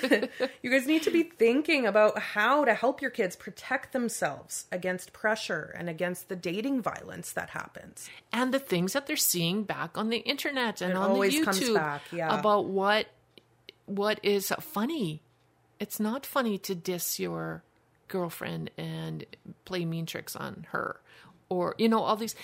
you 0.62 0.70
guys 0.72 0.86
need 0.88 1.04
to 1.04 1.12
be 1.12 1.24
thinking 1.24 1.86
about 1.86 2.20
how 2.20 2.66
to 2.66 2.74
help 2.74 3.02
your 3.02 3.12
kids 3.12 3.36
protect 3.36 3.94
themselves 3.94 4.66
against 4.72 5.14
pressure 5.14 5.74
and 5.78 5.88
against 5.88 6.28
the 6.28 6.36
dating 6.36 6.82
violence 6.82 7.32
that 7.32 7.52
happens. 7.52 8.10
and 8.34 8.54
the 8.54 8.60
things 8.60 8.94
that 8.94 9.08
they're 9.08 9.16
seeing 9.16 9.64
back 9.64 9.98
on 9.98 10.10
the 10.10 10.18
internet 10.18 10.82
and 10.82 10.92
It 10.92 10.98
on 10.98 11.14
the 11.14 11.20
YouTube 11.28 11.46
comes 11.46 11.70
back, 11.70 12.02
yeah. 12.12 12.38
about 12.38 12.66
what 12.66 13.08
what 13.86 14.20
is 14.24 14.52
funny. 14.60 15.22
It's 15.80 16.00
not 16.00 16.26
funny 16.26 16.58
to 16.58 16.76
diss 16.76 17.20
your 17.20 17.64
girlfriend 18.08 18.72
and 18.78 19.26
play 19.66 19.86
mean 19.86 20.06
tricks 20.06 20.36
on 20.36 20.66
her 20.72 21.00
or 21.50 21.76
you 21.78 21.90
know 21.90 22.02
all 22.02 22.16
these 22.16 22.36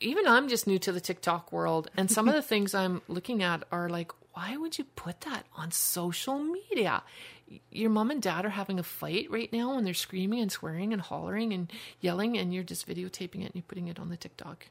even 0.00 0.26
I'm 0.26 0.48
just 0.48 0.66
new 0.66 0.78
to 0.80 0.92
the 0.92 1.00
TikTok 1.00 1.52
world 1.52 1.90
and 1.96 2.10
some 2.10 2.28
of 2.28 2.34
the 2.34 2.42
things 2.52 2.74
I'm 2.74 3.02
looking 3.08 3.42
at 3.42 3.64
are 3.70 3.88
like 3.88 4.12
why 4.34 4.56
would 4.56 4.78
you 4.78 4.84
put 4.96 5.20
that 5.22 5.46
on 5.54 5.70
social 5.70 6.38
media? 6.40 7.02
Your 7.70 7.90
mom 7.90 8.10
and 8.10 8.20
dad 8.20 8.44
are 8.44 8.50
having 8.50 8.80
a 8.80 8.82
fight 8.82 9.30
right 9.30 9.52
now 9.52 9.78
and 9.78 9.86
they're 9.86 9.94
screaming 9.94 10.40
and 10.40 10.50
swearing 10.50 10.92
and 10.92 11.00
hollering 11.00 11.52
and 11.52 11.72
yelling 12.00 12.36
and 12.36 12.52
you're 12.52 12.64
just 12.64 12.86
videotaping 12.88 13.42
it 13.42 13.46
and 13.46 13.54
you're 13.54 13.62
putting 13.62 13.86
it 13.86 13.98
on 13.98 14.08
the 14.08 14.16
TikTok. 14.16 14.66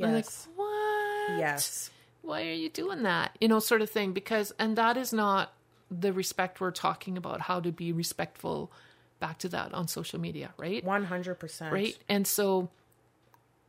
I'm 0.00 0.14
like, 0.14 0.30
what? 0.56 1.38
Yes. 1.38 1.90
Why 2.22 2.42
are 2.42 2.52
you 2.52 2.68
doing 2.68 3.02
that? 3.02 3.36
You 3.40 3.48
know, 3.48 3.58
sort 3.58 3.82
of 3.82 3.90
thing. 3.90 4.12
Because, 4.12 4.52
and 4.58 4.76
that 4.76 4.96
is 4.96 5.12
not 5.12 5.52
the 5.90 6.12
respect 6.12 6.60
we're 6.60 6.70
talking 6.70 7.16
about, 7.16 7.40
how 7.40 7.60
to 7.60 7.72
be 7.72 7.92
respectful 7.92 8.70
back 9.18 9.38
to 9.38 9.48
that 9.50 9.74
on 9.74 9.88
social 9.88 10.20
media, 10.20 10.54
right? 10.56 10.84
100%. 10.84 11.70
Right. 11.70 11.98
And 12.08 12.26
so, 12.26 12.70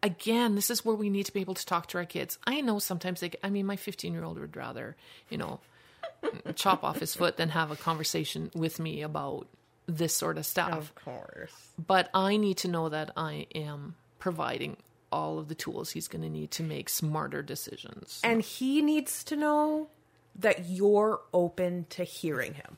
again, 0.03 0.55
this 0.55 0.69
is 0.69 0.83
where 0.83 0.95
we 0.95 1.09
need 1.09 1.25
to 1.25 1.33
be 1.33 1.41
able 1.41 1.53
to 1.53 1.65
talk 1.65 1.87
to 1.87 1.97
our 1.97 2.05
kids. 2.05 2.37
I 2.45 2.61
know 2.61 2.79
sometimes 2.79 3.19
they, 3.19 3.31
I 3.43 3.49
mean, 3.49 3.65
my 3.65 3.75
15 3.75 4.13
year 4.13 4.23
old 4.23 4.39
would 4.39 4.55
rather, 4.55 4.95
you 5.29 5.37
know, 5.37 5.59
chop 6.55 6.83
off 6.83 6.99
his 6.99 7.15
foot 7.15 7.37
than 7.37 7.49
have 7.49 7.71
a 7.71 7.75
conversation 7.75 8.51
with 8.53 8.79
me 8.79 9.01
about 9.01 9.47
this 9.87 10.15
sort 10.15 10.37
of 10.37 10.45
stuff 10.45 10.71
Of 10.71 10.95
course. 10.95 11.53
but 11.85 12.09
I 12.13 12.37
need 12.37 12.57
to 12.57 12.67
know 12.67 12.89
that 12.89 13.11
I 13.17 13.47
am 13.55 13.95
providing 14.19 14.77
all 15.11 15.39
of 15.39 15.49
the 15.49 15.55
tools 15.55 15.91
he's 15.91 16.07
going 16.07 16.21
to 16.21 16.29
need 16.29 16.51
to 16.51 16.63
make 16.63 16.87
smarter 16.87 17.41
decisions. 17.41 18.21
And 18.23 18.41
he 18.41 18.81
needs 18.81 19.23
to 19.25 19.35
know 19.35 19.89
that 20.35 20.65
you're 20.69 21.19
open 21.33 21.85
to 21.89 22.03
hearing 22.03 22.53
him. 22.53 22.77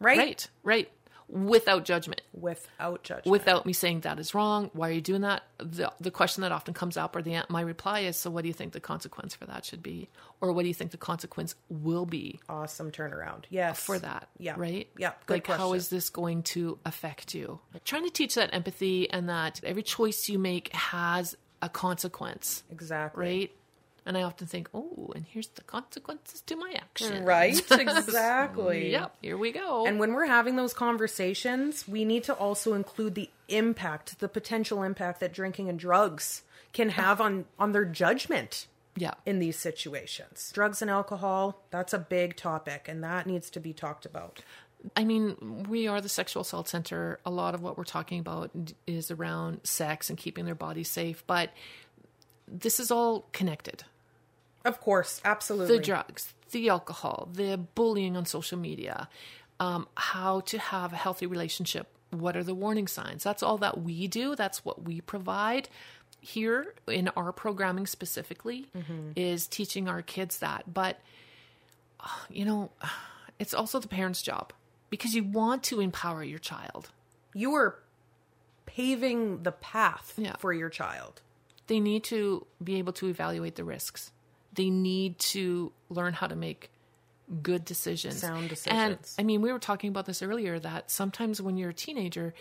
Right? 0.00 0.18
right, 0.18 0.48
right, 0.62 0.90
without 1.28 1.84
judgment, 1.84 2.20
Without 2.32 3.02
judgment. 3.02 3.26
without 3.26 3.66
me 3.66 3.72
saying 3.72 4.00
that 4.00 4.18
is 4.18 4.34
wrong. 4.34 4.70
Why 4.72 4.88
are 4.88 4.92
you 4.92 5.00
doing 5.00 5.22
that? 5.22 5.42
The 5.58 5.92
the 6.00 6.10
question 6.10 6.42
that 6.42 6.52
often 6.52 6.74
comes 6.74 6.96
up, 6.96 7.16
or 7.16 7.22
the 7.22 7.42
my 7.48 7.60
reply 7.60 8.00
is, 8.00 8.16
so 8.16 8.30
what 8.30 8.42
do 8.42 8.48
you 8.48 8.54
think 8.54 8.72
the 8.72 8.80
consequence 8.80 9.34
for 9.34 9.46
that 9.46 9.64
should 9.64 9.82
be, 9.82 10.08
or 10.40 10.52
what 10.52 10.62
do 10.62 10.68
you 10.68 10.74
think 10.74 10.90
the 10.90 10.96
consequence 10.96 11.54
will 11.68 12.06
be 12.06 12.40
awesome 12.48 12.90
turnaround. 12.90 13.44
Yes. 13.50 13.80
for 13.80 13.98
that? 13.98 14.28
Yeah. 14.38 14.54
right. 14.56 14.88
Yeah. 14.98 15.12
Good 15.26 15.34
like 15.34 15.46
how 15.46 15.56
question. 15.56 15.76
is 15.76 15.88
this 15.88 16.10
going 16.10 16.42
to 16.44 16.78
affect 16.84 17.34
you? 17.34 17.60
Trying 17.84 18.04
to 18.04 18.10
teach 18.10 18.34
that 18.34 18.50
empathy 18.52 19.08
and 19.10 19.28
that 19.28 19.60
every 19.64 19.82
choice 19.82 20.28
you 20.28 20.38
make 20.38 20.72
has 20.74 21.36
a 21.62 21.68
consequence. 21.68 22.62
Exactly. 22.70 23.24
right? 23.24 23.50
And 24.06 24.18
I 24.18 24.22
often 24.22 24.46
think, 24.46 24.68
oh, 24.74 25.12
and 25.14 25.24
here's 25.26 25.48
the 25.48 25.62
consequences 25.62 26.42
to 26.42 26.56
my 26.56 26.74
action. 26.76 27.24
Right? 27.24 27.58
exactly. 27.70 28.92
Yep, 28.92 29.16
here 29.22 29.38
we 29.38 29.50
go. 29.50 29.86
And 29.86 29.98
when 29.98 30.12
we're 30.12 30.26
having 30.26 30.56
those 30.56 30.74
conversations, 30.74 31.88
we 31.88 32.04
need 32.04 32.24
to 32.24 32.34
also 32.34 32.74
include 32.74 33.14
the 33.14 33.30
impact, 33.48 34.18
the 34.18 34.28
potential 34.28 34.82
impact 34.82 35.20
that 35.20 35.32
drinking 35.32 35.68
and 35.68 35.78
drugs 35.78 36.42
can 36.72 36.90
have 36.90 37.20
on 37.20 37.46
on 37.58 37.72
their 37.72 37.84
judgment 37.84 38.66
yeah, 38.96 39.14
in 39.26 39.38
these 39.38 39.58
situations. 39.58 40.50
Drugs 40.52 40.82
and 40.82 40.90
alcohol, 40.90 41.62
that's 41.70 41.92
a 41.92 41.98
big 41.98 42.36
topic 42.36 42.86
and 42.88 43.02
that 43.02 43.26
needs 43.26 43.50
to 43.50 43.60
be 43.60 43.72
talked 43.72 44.06
about. 44.06 44.40
I 44.96 45.04
mean, 45.04 45.64
we 45.68 45.88
are 45.88 46.00
the 46.00 46.08
sexual 46.08 46.42
assault 46.42 46.68
center. 46.68 47.18
A 47.24 47.30
lot 47.30 47.54
of 47.54 47.62
what 47.62 47.78
we're 47.78 47.84
talking 47.84 48.20
about 48.20 48.50
is 48.86 49.10
around 49.10 49.60
sex 49.64 50.10
and 50.10 50.18
keeping 50.18 50.44
their 50.44 50.54
bodies 50.54 50.90
safe, 50.90 51.24
but 51.26 51.50
this 52.46 52.78
is 52.78 52.90
all 52.90 53.26
connected. 53.32 53.84
Of 54.64 54.80
course, 54.80 55.20
absolutely. 55.24 55.76
The 55.76 55.82
drugs, 55.82 56.32
the 56.50 56.68
alcohol, 56.68 57.28
the 57.32 57.58
bullying 57.74 58.16
on 58.16 58.24
social 58.26 58.58
media, 58.58 59.08
um, 59.60 59.86
how 59.96 60.40
to 60.40 60.58
have 60.58 60.92
a 60.92 60.96
healthy 60.96 61.26
relationship. 61.26 61.88
What 62.10 62.36
are 62.36 62.44
the 62.44 62.54
warning 62.54 62.86
signs? 62.86 63.24
That's 63.24 63.42
all 63.42 63.58
that 63.58 63.82
we 63.82 64.06
do. 64.08 64.34
That's 64.36 64.64
what 64.64 64.82
we 64.84 65.00
provide 65.00 65.68
here 66.20 66.74
in 66.86 67.08
our 67.16 67.32
programming 67.32 67.86
specifically 67.86 68.68
is 69.16 69.46
teaching 69.46 69.88
our 69.88 70.00
kids 70.00 70.38
that. 70.38 70.72
But 70.72 70.98
uh, 72.00 72.08
you 72.30 72.44
know, 72.44 72.70
it's 73.38 73.52
also 73.52 73.78
the 73.80 73.88
parent's 73.88 74.22
job 74.22 74.52
because 74.90 75.14
you 75.14 75.24
want 75.24 75.62
to 75.64 75.80
empower 75.80 76.22
your 76.24 76.38
child. 76.38 76.90
you 77.34 77.52
are 77.54 77.78
paving 78.66 79.42
the 79.42 79.52
path 79.52 80.14
Yeah. 80.16 80.36
for 80.38 80.52
your 80.52 80.70
child. 80.70 81.20
They 81.66 81.80
need 81.80 82.04
to 82.04 82.46
be 82.62 82.76
able 82.76 82.92
to 82.94 83.08
evaluate 83.08 83.56
the 83.56 83.64
risks. 83.64 84.10
They 84.54 84.70
need 84.70 85.18
to 85.18 85.72
learn 85.88 86.12
how 86.12 86.26
to 86.26 86.36
make 86.36 86.70
good 87.42 87.64
decisions. 87.64 88.18
Sound 88.20 88.48
decisions. 88.48 89.14
And. 89.18 89.24
I 89.24 89.26
mean, 89.26 89.40
we 89.42 89.52
were 89.52 89.58
talking 89.58 89.88
about 89.88 90.06
this 90.06 90.22
earlier 90.22 90.58
that 90.58 90.90
sometimes 90.90 91.40
when 91.40 91.56
you're 91.56 91.70
a 91.70 91.74
teenager, 91.74 92.34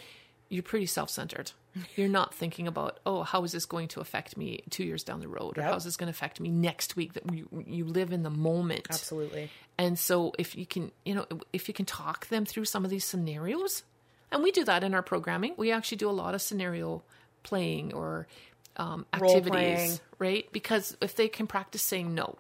you're 0.50 0.64
pretty 0.64 0.86
self 0.86 1.10
centered. 1.10 1.52
You're 1.96 2.08
not 2.08 2.36
thinking 2.36 2.68
about, 2.68 3.00
oh, 3.04 3.24
how 3.24 3.44
is 3.44 3.52
this 3.52 3.66
going 3.66 3.88
to 3.90 4.00
affect 4.00 4.38
me 4.38 4.62
two 4.70 4.84
years 4.84 5.04
down 5.04 5.22
the 5.22 5.28
road? 5.28 5.58
Or 5.58 5.62
Yep. 5.62 5.70
how 5.72 5.76
is 5.76 5.86
this 5.86 5.98
going 5.98 6.06
to 6.06 6.12
affect 6.12 6.40
me 6.40 6.50
next 6.50 6.96
week? 6.96 7.14
That 7.14 7.34
you, 7.34 7.48
you 7.66 7.86
live 7.86 8.14
in 8.14 8.22
the 8.22 8.30
moment. 8.30 8.86
Absolutely. 8.92 9.50
And 9.80 9.98
so 9.98 10.34
if 10.38 10.56
you 10.56 10.68
can, 10.68 10.92
you 11.04 11.16
know, 11.16 11.26
if 11.52 11.68
you 11.68 11.74
can 11.74 11.86
talk 11.86 12.28
them 12.28 12.46
through 12.46 12.66
some 12.66 12.86
of 12.86 12.92
these 12.92 13.04
scenarios, 13.06 13.82
and 14.32 14.44
we 14.44 14.52
do 14.52 14.64
that 14.66 14.84
in 14.84 14.94
our 14.94 15.02
programming, 15.02 15.56
we 15.58 15.72
actually 15.72 15.98
do 15.98 16.08
a 16.08 16.12
lot 16.12 16.36
of 16.36 16.44
scenario 16.44 17.02
playing 17.42 17.92
or 17.92 18.28
um, 18.78 19.06
activities, 19.14 20.02
right? 20.20 20.48
Because 20.52 20.98
if 21.02 21.16
they 21.16 21.28
can 21.28 21.48
practice 21.48 21.82
saying 21.82 22.14
no, 22.14 22.38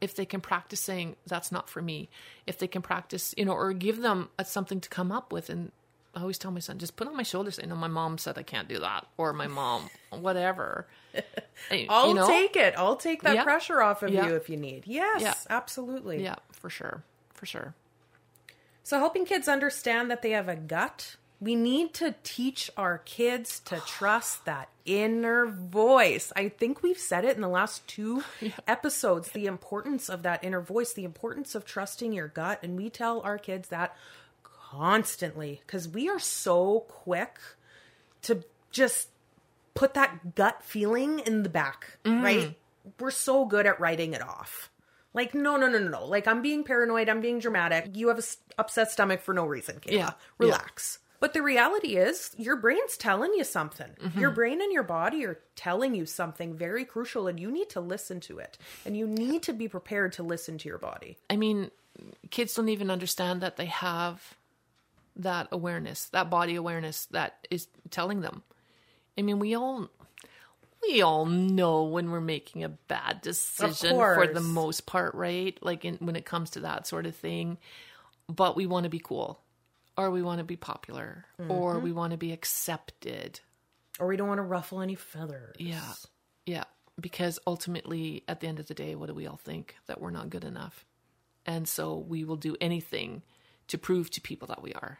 if 0.00 0.14
they 0.14 0.24
can 0.24 0.40
practice 0.40 0.80
saying 0.80 1.16
that's 1.26 1.52
not 1.52 1.68
for 1.68 1.80
me, 1.82 2.08
if 2.46 2.58
they 2.58 2.66
can 2.66 2.82
practice, 2.82 3.34
you 3.36 3.44
know, 3.44 3.52
or 3.52 3.72
give 3.72 4.00
them 4.00 4.28
a, 4.38 4.44
something 4.44 4.80
to 4.80 4.88
come 4.88 5.12
up 5.12 5.32
with, 5.32 5.48
and 5.48 5.72
I 6.14 6.20
always 6.20 6.38
tell 6.38 6.50
my 6.50 6.60
son, 6.60 6.78
just 6.78 6.96
put 6.96 7.06
on 7.08 7.16
my 7.16 7.22
shoulders, 7.22 7.56
say, 7.56 7.66
no, 7.66 7.74
my 7.74 7.88
mom 7.88 8.18
said 8.18 8.36
I 8.36 8.42
can't 8.42 8.68
do 8.68 8.78
that, 8.80 9.06
or 9.16 9.32
my 9.32 9.46
mom, 9.46 9.90
whatever. 10.10 10.86
And, 11.70 11.86
I'll 11.88 12.08
you 12.08 12.14
know? 12.14 12.26
take 12.26 12.56
it. 12.56 12.74
I'll 12.76 12.96
take 12.96 13.22
that 13.22 13.34
Yeah. 13.34 13.44
pressure 13.44 13.80
off 13.80 14.02
of 14.02 14.12
Yeah. 14.12 14.26
you 14.26 14.34
if 14.34 14.48
you 14.50 14.56
need. 14.56 14.84
Yes, 14.86 15.22
Yeah. 15.22 15.34
absolutely. 15.48 16.22
Yeah, 16.22 16.36
for 16.52 16.68
sure, 16.68 17.02
for 17.32 17.46
sure. 17.46 17.74
So, 18.82 18.98
helping 18.98 19.24
kids 19.24 19.46
understand 19.46 20.10
that 20.10 20.22
they 20.22 20.30
have 20.30 20.48
a 20.48 20.56
gut, 20.56 21.16
we 21.42 21.56
need 21.56 21.92
to 21.94 22.14
teach 22.22 22.70
our 22.76 22.98
kids 22.98 23.58
to 23.64 23.80
trust 23.80 24.44
that 24.44 24.68
inner 24.84 25.46
voice. 25.46 26.32
I 26.36 26.48
think 26.48 26.84
we've 26.84 26.96
said 26.96 27.24
it 27.24 27.34
in 27.34 27.42
the 27.42 27.48
last 27.48 27.84
two 27.88 28.22
episodes 28.68 29.32
the 29.32 29.46
importance 29.46 30.08
of 30.08 30.22
that 30.22 30.44
inner 30.44 30.60
voice, 30.60 30.92
the 30.92 31.02
importance 31.02 31.56
of 31.56 31.64
trusting 31.64 32.12
your 32.12 32.28
gut. 32.28 32.60
And 32.62 32.76
we 32.76 32.90
tell 32.90 33.20
our 33.22 33.38
kids 33.38 33.70
that 33.70 33.96
constantly 34.44 35.60
because 35.66 35.88
we 35.88 36.08
are 36.08 36.20
so 36.20 36.84
quick 36.86 37.40
to 38.22 38.44
just 38.70 39.08
put 39.74 39.94
that 39.94 40.36
gut 40.36 40.62
feeling 40.62 41.18
in 41.18 41.42
the 41.42 41.48
back, 41.48 41.98
mm. 42.04 42.22
right? 42.22 42.56
We're 43.00 43.10
so 43.10 43.46
good 43.46 43.66
at 43.66 43.80
writing 43.80 44.14
it 44.14 44.22
off. 44.22 44.70
Like, 45.12 45.34
no, 45.34 45.56
no, 45.56 45.66
no, 45.66 45.80
no, 45.80 45.88
no. 45.88 46.06
Like, 46.06 46.28
I'm 46.28 46.40
being 46.40 46.62
paranoid. 46.62 47.08
I'm 47.08 47.20
being 47.20 47.40
dramatic. 47.40 47.90
You 47.94 48.08
have 48.08 48.18
a 48.18 48.22
s- 48.22 48.38
upset 48.56 48.92
stomach 48.92 49.22
for 49.22 49.34
no 49.34 49.44
reason, 49.44 49.80
Kayla. 49.80 49.92
Yeah. 49.92 50.10
Relax. 50.38 51.00
But 51.22 51.34
the 51.34 51.42
reality 51.42 51.94
is, 51.94 52.34
your 52.36 52.56
brain's 52.56 52.96
telling 52.96 53.32
you 53.34 53.44
something. 53.44 53.90
Mm-hmm. 54.02 54.18
Your 54.18 54.32
brain 54.32 54.60
and 54.60 54.72
your 54.72 54.82
body 54.82 55.24
are 55.24 55.38
telling 55.54 55.94
you 55.94 56.04
something 56.04 56.56
very 56.56 56.84
crucial, 56.84 57.28
and 57.28 57.38
you 57.38 57.48
need 57.48 57.70
to 57.70 57.80
listen 57.80 58.18
to 58.22 58.40
it. 58.40 58.58
And 58.84 58.96
you 58.96 59.06
need 59.06 59.44
to 59.44 59.52
be 59.52 59.68
prepared 59.68 60.14
to 60.14 60.24
listen 60.24 60.58
to 60.58 60.68
your 60.68 60.78
body. 60.78 61.18
I 61.30 61.36
mean, 61.36 61.70
kids 62.30 62.54
don't 62.54 62.68
even 62.68 62.90
understand 62.90 63.40
that 63.40 63.56
they 63.56 63.66
have 63.66 64.34
that 65.14 65.46
awareness, 65.52 66.06
that 66.06 66.28
body 66.28 66.56
awareness 66.56 67.06
that 67.12 67.46
is 67.52 67.68
telling 67.90 68.22
them. 68.22 68.42
I 69.16 69.22
mean, 69.22 69.38
we 69.38 69.54
all 69.54 69.90
we 70.82 71.02
all 71.02 71.26
know 71.26 71.84
when 71.84 72.10
we're 72.10 72.20
making 72.20 72.64
a 72.64 72.68
bad 72.68 73.20
decision 73.20 73.94
for 73.94 74.26
the 74.26 74.40
most 74.40 74.86
part, 74.86 75.14
right? 75.14 75.56
Like 75.62 75.84
in, 75.84 75.98
when 75.98 76.16
it 76.16 76.24
comes 76.24 76.50
to 76.50 76.60
that 76.60 76.88
sort 76.88 77.06
of 77.06 77.14
thing. 77.14 77.58
But 78.28 78.56
we 78.56 78.66
want 78.66 78.84
to 78.84 78.90
be 78.90 79.00
cool, 79.00 79.40
or 79.96 80.10
we 80.10 80.22
want 80.22 80.38
to 80.38 80.44
be 80.44 80.56
popular, 80.56 81.26
or 81.48 81.74
mm-hmm. 81.74 81.84
we 81.84 81.92
want 81.92 82.12
to 82.12 82.16
be 82.16 82.32
accepted. 82.32 83.40
Or 84.00 84.06
we 84.06 84.16
don't 84.16 84.28
want 84.28 84.38
to 84.38 84.44
ruffle 84.44 84.80
any 84.80 84.94
feathers. 84.94 85.56
Yeah. 85.58 85.92
Yeah. 86.46 86.64
Because 87.00 87.38
ultimately, 87.46 88.24
at 88.26 88.40
the 88.40 88.48
end 88.48 88.58
of 88.58 88.66
the 88.66 88.74
day, 88.74 88.94
what 88.94 89.06
do 89.06 89.14
we 89.14 89.26
all 89.26 89.36
think? 89.36 89.76
That 89.86 90.00
we're 90.00 90.10
not 90.10 90.30
good 90.30 90.44
enough. 90.44 90.84
And 91.44 91.68
so 91.68 91.96
we 91.96 92.24
will 92.24 92.36
do 92.36 92.56
anything 92.60 93.22
to 93.68 93.78
prove 93.78 94.10
to 94.10 94.20
people 94.20 94.48
that 94.48 94.62
we 94.62 94.72
are. 94.72 94.98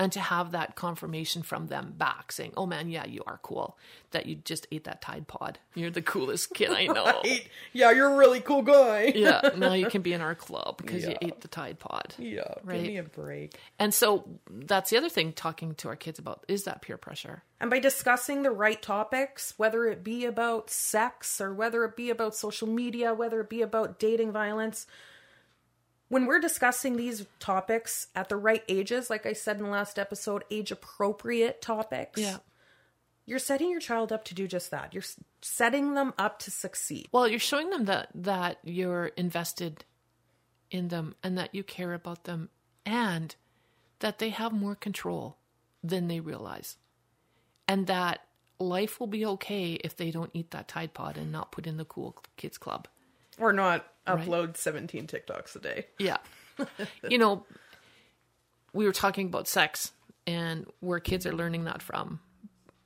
And 0.00 0.12
to 0.12 0.20
have 0.20 0.52
that 0.52 0.76
confirmation 0.76 1.42
from 1.42 1.66
them 1.66 1.92
back 1.98 2.30
saying, 2.30 2.52
oh 2.56 2.66
man, 2.66 2.88
yeah, 2.88 3.04
you 3.04 3.24
are 3.26 3.40
cool. 3.42 3.76
That 4.12 4.26
you 4.26 4.36
just 4.36 4.68
ate 4.70 4.84
that 4.84 5.02
Tide 5.02 5.26
Pod. 5.26 5.58
You're 5.74 5.90
the 5.90 6.02
coolest 6.02 6.54
kid 6.54 6.70
I 6.70 6.86
know. 6.98 7.20
Yeah, 7.72 7.90
you're 7.90 8.12
a 8.12 8.16
really 8.16 8.38
cool 8.40 8.62
guy. 8.62 9.06
yeah. 9.16 9.50
Now 9.56 9.72
you 9.72 9.86
can 9.86 10.02
be 10.02 10.12
in 10.12 10.20
our 10.20 10.36
club 10.36 10.76
because 10.76 11.04
you 11.04 11.16
ate 11.20 11.40
the 11.40 11.48
Tide 11.48 11.80
Pod. 11.80 12.14
Yeah, 12.16 12.42
Right. 12.62 12.76
give 12.76 12.86
me 12.86 12.96
a 12.98 13.02
break. 13.02 13.58
And 13.80 13.92
so 13.92 14.24
that's 14.48 14.90
the 14.90 14.98
other 14.98 15.08
thing 15.08 15.32
talking 15.32 15.74
to 15.74 15.88
our 15.88 15.96
kids 15.96 16.20
about 16.20 16.44
is 16.46 16.62
that 16.62 16.80
peer 16.80 16.96
pressure. 16.96 17.42
And 17.60 17.68
by 17.68 17.80
discussing 17.80 18.42
the 18.44 18.52
right 18.52 18.80
topics, 18.80 19.54
whether 19.56 19.84
it 19.86 20.04
be 20.04 20.24
about 20.26 20.70
sex 20.70 21.40
or 21.40 21.52
whether 21.52 21.84
it 21.84 21.96
be 21.96 22.10
about 22.10 22.36
social 22.36 22.68
media, 22.68 23.14
whether 23.14 23.40
it 23.40 23.50
be 23.50 23.62
about 23.62 23.98
dating 23.98 24.30
violence, 24.30 24.86
when 26.08 26.26
we're 26.26 26.40
discussing 26.40 26.96
these 26.96 27.26
topics 27.38 28.08
at 28.14 28.28
the 28.28 28.36
right 28.36 28.64
ages, 28.68 29.10
like 29.10 29.26
I 29.26 29.32
said 29.32 29.58
in 29.58 29.64
the 29.64 29.70
last 29.70 29.98
episode, 29.98 30.44
age 30.50 30.70
appropriate 30.70 31.60
topics, 31.60 32.20
you're 33.26 33.38
setting 33.38 33.70
your 33.70 33.80
child 33.80 34.10
up 34.10 34.24
to 34.24 34.34
do 34.34 34.48
just 34.48 34.70
that. 34.70 34.94
You're 34.94 35.04
setting 35.42 35.94
them 35.94 36.14
up 36.18 36.38
to 36.40 36.50
succeed. 36.50 37.08
Well, 37.12 37.28
you're 37.28 37.38
showing 37.38 37.68
them 37.68 37.84
that 37.84 38.08
that 38.14 38.58
you're 38.64 39.06
invested 39.06 39.84
in 40.70 40.88
them 40.88 41.14
and 41.22 41.36
that 41.36 41.54
you 41.54 41.62
care 41.62 41.92
about 41.92 42.24
them 42.24 42.48
and 42.86 43.34
that 43.98 44.18
they 44.18 44.30
have 44.30 44.52
more 44.52 44.74
control 44.74 45.36
than 45.84 46.08
they 46.08 46.20
realize. 46.20 46.76
And 47.66 47.86
that 47.86 48.20
life 48.58 48.98
will 48.98 49.06
be 49.06 49.26
okay 49.26 49.72
if 49.84 49.94
they 49.94 50.10
don't 50.10 50.30
eat 50.32 50.50
that 50.52 50.68
Tide 50.68 50.94
Pod 50.94 51.18
and 51.18 51.30
not 51.30 51.52
put 51.52 51.66
in 51.66 51.76
the 51.76 51.84
cool 51.84 52.16
kids 52.36 52.56
club. 52.56 52.88
Or 53.38 53.52
not 53.52 53.86
Right. 54.06 54.26
upload 54.26 54.56
17 54.56 55.06
TikToks 55.06 55.54
a 55.56 55.58
day. 55.58 55.86
Yeah. 55.98 56.16
you 57.08 57.18
know, 57.18 57.44
we 58.72 58.86
were 58.86 58.92
talking 58.92 59.26
about 59.26 59.46
sex 59.46 59.92
and 60.26 60.66
where 60.80 60.98
kids 61.00 61.26
are 61.26 61.32
learning 61.34 61.64
that 61.64 61.82
from. 61.82 62.20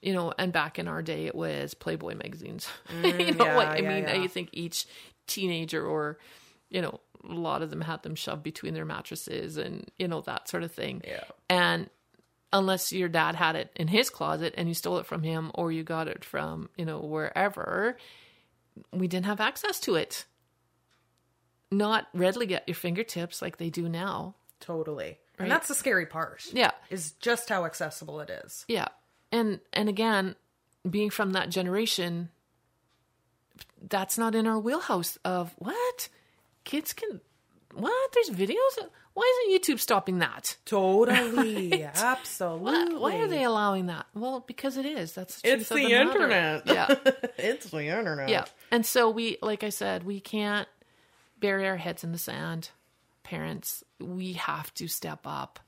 You 0.01 0.13
know, 0.15 0.33
and 0.37 0.53
back 0.53 0.81
in 0.81 0.89
our 0.89 1.01
day, 1.01 1.27
it 1.27 1.35
was 1.37 1.75
Playboy 1.75 2.17
magazines. 2.17 2.67
Mm, 2.89 3.27
you 3.29 3.35
know 3.35 3.45
yeah, 3.45 3.57
what 3.57 3.69
I 3.69 3.77
yeah, 3.79 3.89
mean? 3.89 4.03
yeah. 4.05 4.21
I 4.23 4.27
think 4.27 4.49
each 4.53 4.87
teenager, 5.29 5.87
or 5.87 6.19
you 6.71 6.83
know, 6.83 6.99
a 7.23 7.33
lot 7.33 7.63
of 7.63 7.71
them 7.71 7.83
had 7.83 8.03
them 8.03 8.17
shoved 8.17 8.43
between 8.43 8.75
their 8.75 8.85
mattresses, 8.85 9.57
and 9.57 9.89
you 10.01 10.09
know 10.09 10.21
that 10.23 10.49
sort 10.49 10.65
of 10.65 10.73
thing. 10.73 11.03
Yeah. 11.07 11.23
And 11.49 11.89
unless 12.53 12.93
your 12.93 13.09
dad 13.09 13.37
had 13.37 13.55
it 13.55 13.71
in 13.77 13.87
his 13.89 14.11
closet 14.11 14.55
and 14.57 14.67
you 14.69 14.75
stole 14.75 14.99
it 14.99 15.07
from 15.07 15.23
him, 15.23 15.53
or 15.55 15.71
you 15.71 15.85
got 15.85 16.09
it 16.09 16.25
from 16.25 16.69
you 16.77 16.85
know 16.85 16.99
wherever, 16.99 17.97
we 18.93 19.07
didn't 19.07 19.27
have 19.27 19.41
access 19.41 19.79
to 19.81 19.95
it. 19.95 20.25
Not 21.73 22.07
readily 22.15 22.55
at 22.55 22.69
your 22.69 22.75
fingertips 22.75 23.41
like 23.43 23.57
they 23.57 23.71
do 23.71 23.89
now. 23.89 24.35
Totally. 24.61 25.19
Right. 25.39 25.47
And 25.47 25.51
that's 25.51 25.69
the 25.69 25.75
scary 25.75 26.07
part. 26.07 26.45
Yeah. 26.53 26.71
Is 26.91 27.13
just 27.13 27.49
how 27.49 27.65
accessible 27.65 28.21
it 28.21 28.31
is. 28.31 28.65
Yeah. 28.69 28.89
And 29.33 29.61
and 29.73 29.89
again, 29.89 30.37
being 30.89 31.11
from 31.11 31.33
that 31.33 31.49
generation, 31.49 32.29
that's 33.89 34.19
not 34.19 34.35
in 34.35 34.47
our 34.47 34.59
wheelhouse 34.59 35.19
of 35.25 35.55
what? 35.59 36.09
Kids 36.65 36.93
can 36.93 37.21
what? 37.75 38.13
There's 38.13 38.31
videos? 38.31 38.87
Why 39.15 39.45
isn't 39.49 39.77
YouTube 39.77 39.81
stopping 39.81 40.19
that? 40.21 40.57
Totally. 40.65 41.83
Absolutely. 41.95 42.95
Why, 42.95 43.13
why 43.13 43.17
are 43.17 43.27
they 43.27 43.45
allowing 43.45 43.87
that? 43.87 44.07
Well, 44.15 44.41
because 44.47 44.77
it 44.77 44.87
is. 44.87 45.13
That's 45.13 45.41
the 45.41 45.53
It's 45.53 45.69
the 45.69 45.77
matter. 45.77 45.95
internet. 45.95 46.67
Yeah. 46.67 46.95
it's 47.39 47.67
the 47.71 47.85
internet. 47.87 48.29
Yeah. 48.29 48.45
And 48.71 48.87
so 48.87 49.11
we 49.11 49.39
like 49.43 49.65
I 49.65 49.71
said, 49.71 50.05
we 50.05 50.21
can't 50.21 50.69
bury 51.43 51.67
our 51.69 51.77
heads 51.77 52.03
in 52.05 52.13
the 52.13 52.19
sand. 52.19 52.71
Parents, 53.25 53.85
we 54.01 54.33
have 54.35 54.73
to 54.75 54.89
step 54.89 55.21
up. 55.27 55.61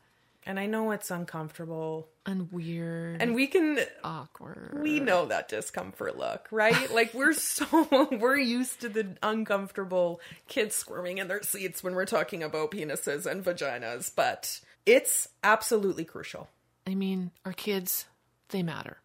And 0.47 0.59
I 0.61 0.67
know 0.67 0.91
it's 0.91 1.11
uncomfortable. 1.11 2.09
And 2.27 2.51
weird 2.53 3.21
And 3.21 3.35
we 3.35 3.47
can 3.47 3.79
awkward. 4.03 4.79
we 4.83 5.01
know 5.01 5.27
that 5.27 5.49
discomfort 5.49 6.17
look, 6.19 6.49
right? 6.51 6.91
Like 6.95 7.13
we're 7.13 7.33
so 7.35 7.67
we're 8.13 8.39
used 8.39 8.81
to 8.83 8.89
the 8.89 9.17
uncomfortable 9.23 10.21
kids 10.49 10.75
squirming 10.75 11.19
in 11.19 11.29
their 11.29 11.43
seats 11.43 11.83
when 11.83 11.95
we're 11.95 12.07
talking 12.07 12.43
about 12.43 12.71
penises 12.71 13.27
and 13.27 13.45
vaginas, 13.45 14.11
but 14.15 14.61
it's 14.87 15.29
absolutely 15.43 16.05
crucial. 16.05 16.49
I 16.87 16.95
mean, 16.95 17.31
our 17.47 17.53
kids, 17.55 18.07
they 18.51 18.63
matter. 18.63 18.99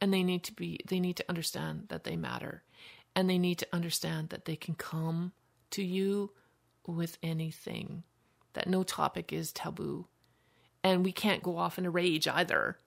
And 0.00 0.12
they 0.12 0.22
need 0.24 0.42
to 0.44 0.52
be 0.52 0.80
they 0.88 1.00
need 1.00 1.16
to 1.16 1.24
understand 1.28 1.86
that 1.88 2.04
they 2.04 2.16
matter. 2.16 2.62
And 3.16 3.30
they 3.30 3.38
need 3.38 3.58
to 3.58 3.68
understand 3.72 4.30
that 4.30 4.44
they 4.44 4.56
can 4.56 4.74
come 4.74 5.32
to 5.74 5.84
you 5.84 6.30
with 6.86 7.18
anything. 7.22 8.02
That 8.54 8.68
no 8.68 8.82
topic 8.82 9.32
is 9.32 9.52
taboo. 9.52 10.06
And 10.82 11.04
we 11.04 11.12
can't 11.12 11.42
go 11.42 11.56
off 11.56 11.78
in 11.78 11.86
a 11.86 11.90
rage 11.90 12.28
either 12.28 12.78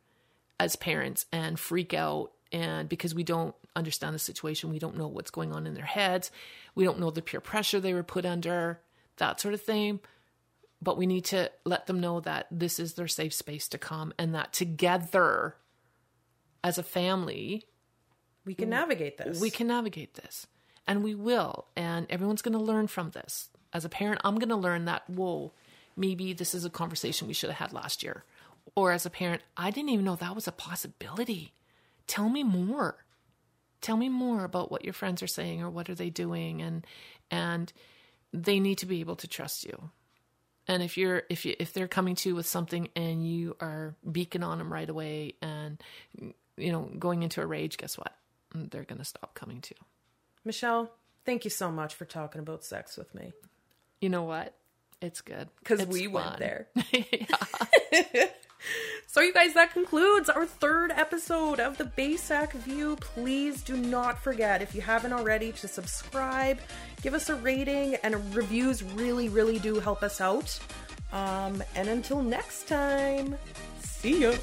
as 0.60 0.76
parents 0.76 1.26
and 1.32 1.60
freak 1.60 1.94
out 1.94 2.32
and 2.52 2.88
because 2.88 3.14
we 3.14 3.24
don't 3.24 3.54
understand 3.76 4.16
the 4.16 4.20
situation, 4.20 4.70
we 4.70 4.80
don't 4.80 4.98
know 4.98 5.08
what's 5.08 5.32
going 5.32 5.52
on 5.52 5.68
in 5.68 5.74
their 5.74 5.84
heads. 5.84 6.32
We 6.76 6.86
don't 6.86 7.00
know 7.00 7.12
the 7.12 7.22
peer 7.22 7.42
pressure 7.42 7.80
they 7.80 7.94
were 7.94 8.04
put 8.04 8.26
under, 8.26 8.80
that 9.18 9.42
sort 9.42 9.54
of 9.54 9.62
thing 9.62 10.00
but 10.82 10.98
we 10.98 11.06
need 11.06 11.26
to 11.26 11.52
let 11.66 11.88
them 11.88 12.00
know 12.00 12.20
that 12.22 12.48
this 12.52 12.80
is 12.80 12.94
their 12.94 13.08
safe 13.08 13.34
space 13.34 13.68
to 13.70 13.78
come 13.78 14.14
and 14.18 14.36
that 14.36 14.54
together 14.54 15.56
as 16.64 16.78
a 16.78 16.84
family 16.84 17.66
We 18.46 18.54
can 18.54 18.70
navigate 18.70 19.18
this. 19.18 19.40
we 19.40 19.50
can 19.50 19.68
navigate 19.68 20.16
this 20.16 20.48
and 20.88 21.04
we 21.04 21.14
will 21.14 21.66
and 21.76 22.08
everyone's 22.10 22.42
going 22.42 22.58
to 22.58 22.60
learn 22.60 22.88
from 22.88 23.12
this. 23.12 23.50
As 23.74 23.86
a 23.86 23.90
parent 23.90 24.22
i'm 24.24 24.40
going 24.40 24.50
to 24.50 24.56
learn 24.56 24.86
that 24.86 25.10
whoa 25.10 25.52
maybe 25.96 26.34
this 26.34 26.54
is 26.54 26.64
a 26.64 26.70
conversation 26.70 27.28
we 27.28 27.34
should 27.34 27.50
have 27.50 27.60
had 27.60 27.74
last 27.74 28.04
year. 28.04 28.24
Or 28.76 28.92
as 28.92 29.06
a 29.06 29.10
parent 29.10 29.42
i 29.56 29.70
didn't 29.70 29.90
even 29.90 30.06
know 30.06 30.16
that 30.16 30.36
was 30.36 30.48
a 30.48 30.52
possibility. 30.52 31.54
Tell 32.08 32.30
me 32.30 32.44
more. 32.44 33.04
Tell 33.82 33.98
me 33.98 34.10
more 34.10 34.44
about 34.44 34.72
what 34.72 34.84
your 34.84 34.94
friends 34.94 35.22
are 35.22 35.28
saying 35.28 35.62
or 35.62 35.70
what 35.70 35.90
are 35.90 35.96
they 35.96 36.10
doing 36.10 36.62
and 36.62 36.86
and 37.30 37.72
they 38.34 38.60
need 38.60 38.78
to 38.80 38.86
be 38.86 39.00
able 39.00 39.16
to 39.18 39.28
trust 39.28 39.66
you. 39.66 39.90
And 40.68 40.84
if 40.84 40.98
you're 40.98 41.24
if 41.30 41.46
you 41.46 41.56
if 41.60 41.74
they're 41.74 41.88
coming 41.88 42.16
to 42.16 42.30
you 42.30 42.36
with 42.36 42.48
something 42.48 42.90
and 42.96 43.28
you 43.28 43.56
are 43.60 43.96
beacon 44.10 44.44
on 44.44 44.58
them 44.58 44.72
right 44.72 44.90
away 44.90 45.34
and 45.42 45.82
you 46.58 46.72
know 46.72 46.90
going 46.98 47.24
into 47.24 47.42
a 47.42 47.46
rage 47.46 47.78
guess 47.78 47.98
what? 47.98 48.14
They're 48.56 48.84
going 48.84 49.00
to 49.00 49.06
stop 49.06 49.34
coming 49.36 49.62
to 49.62 49.76
you 49.78 49.86
Michelle, 50.48 50.90
thank 51.26 51.44
you 51.44 51.52
so 51.52 51.72
much 51.72 51.94
for 51.94 52.06
talking 52.06 52.40
about 52.40 52.64
sex 52.64 52.98
with 52.98 53.14
me. 53.14 53.34
you 54.02 54.10
know 54.10 54.24
what 54.24 54.54
it's 55.00 55.22
good 55.22 55.48
Because 55.60 55.86
we 55.86 56.08
went 56.08 56.40
there. 56.40 56.68
So, 59.10 59.22
you 59.22 59.34
guys, 59.34 59.54
that 59.54 59.72
concludes 59.72 60.30
our 60.30 60.46
third 60.46 60.92
episode 60.92 61.60
of 61.60 61.78
the 61.78 61.86
BASAC 61.86 62.52
View. 62.54 62.98
Please 62.98 63.64
do 63.64 63.78
not 63.78 64.22
forget, 64.22 64.62
if 64.62 64.76
you 64.76 64.82
haven't 64.82 65.14
already, 65.14 65.54
to 65.54 65.68
subscribe, 65.68 66.60
give 67.02 67.14
us 67.14 67.30
a 67.30 67.36
rating, 67.36 67.96
and 68.04 68.36
reviews 68.36 68.84
really, 68.84 69.30
really 69.30 69.60
do 69.60 69.80
help 69.80 70.04
us 70.04 70.20
out. 70.20 70.60
Um, 71.14 71.64
and 71.76 71.88
until 71.88 72.22
next 72.22 72.68
time, 72.68 73.38
see 73.80 74.24
ya. 74.24 74.34